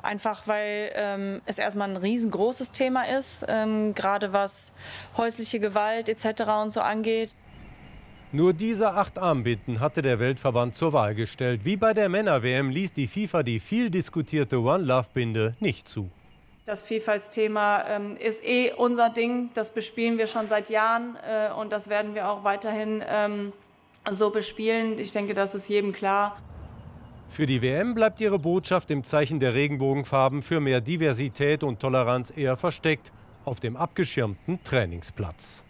Einfach 0.02 0.46
weil 0.46 0.92
ähm, 0.94 1.42
es 1.46 1.60
erstmal 1.60 1.90
ein 1.90 1.96
riesengroßes 1.96 2.74
Thema 2.74 3.04
ist, 3.08 3.46
ähm, 3.48 3.96
gerade 3.96 4.34
was 4.34 4.74
häusliche 5.16 5.62
Gewalt 5.62 6.10
etc. 6.10 6.42
und 6.62 6.74
so 6.74 6.82
angeht. 6.82 7.32
Nur 8.34 8.54
diese 8.54 8.94
acht 8.94 9.18
Armbinden 9.18 9.80
hatte 9.80 10.02
der 10.02 10.20
Weltverband 10.20 10.76
zur 10.76 10.92
Wahl 10.92 11.16
gestellt. 11.16 11.64
Wie 11.64 11.78
bei 11.78 11.94
der 11.94 12.10
Männer-WM 12.10 12.70
ließ 12.70 12.92
die 12.92 13.08
FIFA 13.08 13.42
die 13.42 13.62
viel 13.62 13.90
diskutierte 13.90 14.60
One-Love-Binde 14.60 15.56
nicht 15.62 15.88
zu. 15.88 16.10
Das 16.66 16.84
Vielfaltsthema 16.84 17.86
ähm, 17.88 18.18
ist 18.18 18.44
eh 18.44 18.74
unser 18.74 19.10
Ding. 19.10 19.50
Das 19.54 19.74
bespielen 19.74 20.18
wir 20.18 20.28
schon 20.28 20.48
seit 20.48 20.70
Jahren 20.70 21.16
äh, 21.26 21.50
und 21.54 21.72
das 21.72 21.90
werden 21.90 22.16
wir 22.16 22.30
auch 22.30 22.44
weiterhin 22.44 23.02
ähm, 23.08 23.54
so 24.10 24.30
bespielen. 24.30 25.00
Ich 25.00 25.14
denke, 25.14 25.34
das 25.34 25.56
ist 25.56 25.70
jedem 25.70 25.94
klar. 25.94 26.38
Für 27.30 27.46
die 27.46 27.62
WM 27.62 27.96
bleibt 27.96 28.20
ihre 28.20 28.40
Botschaft 28.40 28.92
im 28.92 29.06
Zeichen 29.06 29.40
der 29.40 29.54
Regenbogenfarben 29.54 30.42
für 30.42 30.60
mehr 30.60 30.82
Diversität 30.82 31.64
und 31.64 31.80
Toleranz 31.80 32.34
eher 32.36 32.58
versteckt 32.58 33.14
auf 33.46 33.62
dem 33.62 33.78
abgeschirmten 33.78 34.62
Trainingsplatz. 34.66 35.64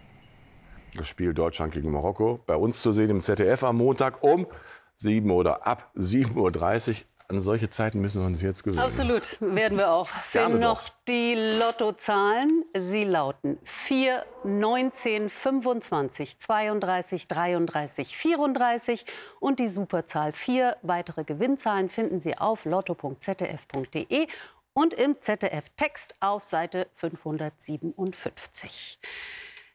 Das 0.98 1.08
Spiel 1.08 1.34
Deutschland 1.34 1.74
gegen 1.74 1.92
Marokko 1.92 2.40
bei 2.48 2.56
uns 2.56 2.82
zu 2.82 2.92
sehen 2.92 3.12
im 3.12 3.22
ZDF 3.22 3.64
am 3.64 3.78
Montag 3.78 4.24
um 4.24 4.48
7 4.96 5.30
oder 5.30 5.68
ab 5.68 5.92
7.30 5.96 6.90
Uhr. 6.90 6.96
An 7.30 7.42
solche 7.42 7.70
Zeiten 7.70 8.00
müssen 8.00 8.22
wir 8.22 8.28
uns 8.28 8.42
jetzt 8.42 8.64
gewöhnen. 8.64 8.80
Absolut, 8.80 9.36
werden 9.42 9.78
wir 9.78 9.92
auch. 9.92 10.08
Fehlen 10.08 10.60
noch 10.60 10.88
die 11.10 11.36
Lottozahlen. 11.60 12.64
Sie 12.76 13.04
lauten 13.04 13.58
4, 13.64 14.26
19, 14.46 15.30
25, 15.30 16.40
32, 16.40 17.28
33, 17.28 18.18
34 18.18 19.06
und 19.42 19.60
die 19.60 19.68
Superzahl 19.68 20.32
4. 20.32 20.78
Weitere 20.84 21.26
Gewinnzahlen 21.26 21.90
finden 21.90 22.22
Sie 22.22 22.38
auf 22.38 22.64
lotto.zdf.de 22.64 24.28
und 24.74 24.94
im 24.94 25.20
ZDF-Text 25.20 26.16
auf 26.22 26.44
Seite 26.44 26.88
557. 26.94 29.00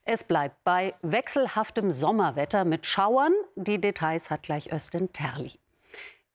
Es 0.04 0.24
bleibt 0.24 0.64
bei 0.64 0.94
wechselhaftem 1.02 1.92
Sommerwetter 1.92 2.64
mit 2.64 2.86
Schauern. 2.86 3.32
Die 3.54 3.80
Details 3.80 4.30
hat 4.30 4.42
gleich 4.42 4.72
Östin 4.72 5.12
Terli. 5.12 5.52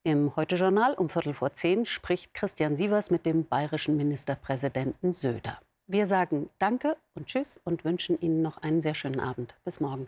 Im 0.03 0.38
Heute-Journal 0.38 0.93
um 0.93 1.10
Viertel 1.10 1.34
vor 1.34 1.51
zehn 1.51 1.86
spricht 1.86 2.34
Christian 2.34 2.77
Sievers 2.77 3.12
mit 3.12 3.25
dem 3.25 3.45
bayerischen 3.45 3.97
Ministerpräsidenten 3.97 5.12
Söder. 5.12 5.60
Wir 5.86 6.08
sagen 6.08 6.49
Danke 6.60 6.95
und 7.13 7.27
Tschüss 7.27 7.60
und 7.65 7.84
wünschen 7.84 8.17
Ihnen 8.17 8.41
noch 8.41 8.58
einen 8.58 8.82
sehr 8.82 8.95
schönen 8.95 9.19
Abend. 9.19 9.56
Bis 9.65 9.82
morgen. 9.82 10.08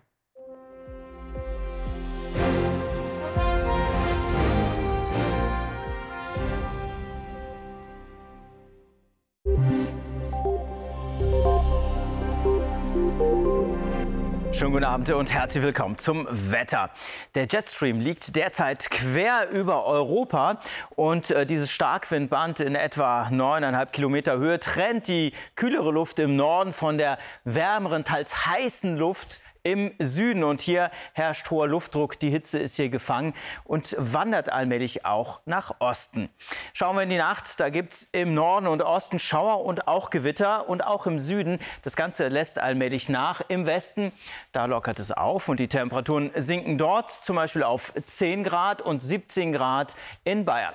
Schönen 14.59 14.73
guten 14.73 14.83
Abend 14.83 15.09
und 15.11 15.33
herzlich 15.33 15.63
willkommen 15.63 15.97
zum 15.97 16.27
Wetter. 16.29 16.89
Der 17.33 17.47
Jetstream 17.49 18.01
liegt 18.01 18.35
derzeit 18.35 18.91
quer 18.91 19.49
über 19.51 19.85
Europa 19.85 20.59
und 20.97 21.31
äh, 21.31 21.45
dieses 21.45 21.71
Starkwindband 21.71 22.59
in 22.59 22.75
etwa 22.75 23.27
9,5 23.27 23.85
Kilometer 23.91 24.37
Höhe 24.37 24.59
trennt 24.59 25.07
die 25.07 25.31
kühlere 25.55 25.93
Luft 25.93 26.19
im 26.19 26.35
Norden 26.35 26.73
von 26.73 26.97
der 26.97 27.19
wärmeren, 27.45 28.03
teils 28.03 28.47
heißen 28.47 28.97
Luft 28.97 29.39
im 29.63 29.91
Süden. 29.99 30.43
Und 30.43 30.61
hier 30.61 30.91
herrscht 31.13 31.49
hoher 31.49 31.67
Luftdruck. 31.67 32.19
Die 32.19 32.29
Hitze 32.29 32.59
ist 32.59 32.75
hier 32.75 32.89
gefangen 32.89 33.33
und 33.63 33.95
wandert 33.97 34.51
allmählich 34.51 35.05
auch 35.05 35.41
nach 35.45 35.75
Osten. 35.79 36.29
Schauen 36.73 36.95
wir 36.95 37.03
in 37.03 37.09
die 37.09 37.17
Nacht. 37.17 37.59
Da 37.59 37.69
gibt 37.69 37.93
es 37.93 38.03
im 38.11 38.33
Norden 38.33 38.67
und 38.67 38.81
Osten 38.81 39.19
Schauer 39.19 39.65
und 39.65 39.87
auch 39.87 40.09
Gewitter. 40.09 40.69
Und 40.69 40.85
auch 40.85 41.05
im 41.05 41.19
Süden. 41.19 41.59
Das 41.83 41.95
Ganze 41.95 42.27
lässt 42.27 42.59
allmählich 42.59 43.09
nach. 43.09 43.41
Im 43.47 43.65
Westen, 43.65 44.11
da 44.51 44.65
lockert 44.65 44.99
es 44.99 45.11
auf. 45.11 45.49
Und 45.49 45.59
die 45.59 45.67
Temperaturen 45.67 46.31
sinken 46.35 46.77
dort 46.77 47.09
zum 47.11 47.35
Beispiel 47.35 47.63
auf 47.63 47.93
10 47.93 48.43
Grad 48.43 48.81
und 48.81 49.01
17 49.01 49.53
Grad 49.53 49.95
in 50.23 50.45
Bayern. 50.45 50.73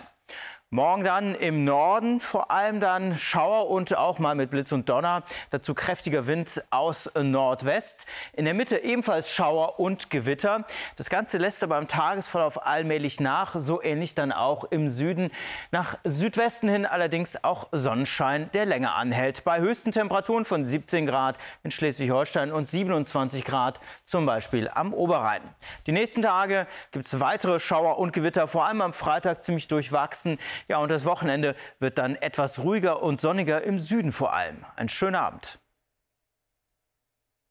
Morgen 0.75 1.05
dann 1.05 1.37
im 1.37 1.63
Norden 1.63 2.19
vor 2.19 2.51
allem 2.51 2.81
dann 2.81 3.17
Schauer 3.17 3.71
und 3.71 3.97
auch 3.97 4.19
mal 4.19 4.35
mit 4.35 4.51
Blitz 4.51 4.73
und 4.73 4.89
Donner. 4.89 5.23
Dazu 5.51 5.73
kräftiger 5.73 6.27
Wind 6.27 6.65
aus 6.71 7.09
Nordwest. 7.15 8.07
In 8.33 8.45
der 8.45 8.55
Mitte 8.55 8.79
ebenfalls 8.79 9.31
Schauer 9.31 9.79
und 9.79 10.11
Gewitter. 10.11 10.65
Das 10.97 11.11
Ganze 11.11 11.39
lässt 11.39 11.63
aber 11.63 11.79
im 11.79 11.87
Tagesverlauf 11.87 12.67
allmählich 12.67 13.21
nach. 13.21 13.55
So 13.57 13.81
ähnlich 13.81 14.17
dann 14.17 14.33
auch 14.33 14.65
im 14.65 14.89
Süden. 14.89 15.31
Nach 15.71 15.97
Südwesten 16.03 16.69
hin 16.69 16.87
allerdings 16.87 17.45
auch 17.45 17.69
Sonnenschein, 17.71 18.51
der 18.51 18.67
länger 18.67 18.97
anhält. 18.97 19.45
Bei 19.45 19.61
höchsten 19.61 19.93
Temperaturen 19.93 20.45
von 20.45 20.65
17 20.65 21.07
Grad 21.07 21.39
in 21.63 21.71
Schleswig-Holstein 21.71 22.51
und 22.51 22.69
27 22.69 23.45
Grad 23.45 23.79
zum 24.05 24.27
Beispiel 24.27 24.69
am 24.75 24.93
Oberrhein. 24.93 25.43
Die 25.87 25.93
nächsten 25.93 26.23
Tage 26.23 26.67
gibt 26.91 27.07
es 27.07 27.21
weitere 27.21 27.61
Schauer 27.61 27.99
und 27.99 28.13
Gewitter, 28.13 28.49
vor 28.49 28.65
allem 28.67 28.81
am 28.81 28.93
Freitag 28.93 29.41
ziemlich 29.41 29.69
durchwachsen. 29.69 30.37
Ja, 30.68 30.79
und 30.79 30.90
das 30.90 31.05
Wochenende 31.05 31.55
wird 31.79 31.98
dann 31.98 32.16
etwas 32.16 32.61
ruhiger 32.61 33.03
und 33.03 33.20
sonniger 33.20 33.62
im 33.62 33.81
Süden 33.81 34.12
vor 34.12 34.33
allem. 34.33 34.64
Einen 34.77 34.88
schönen 34.88 35.16
Abend. 35.16 35.59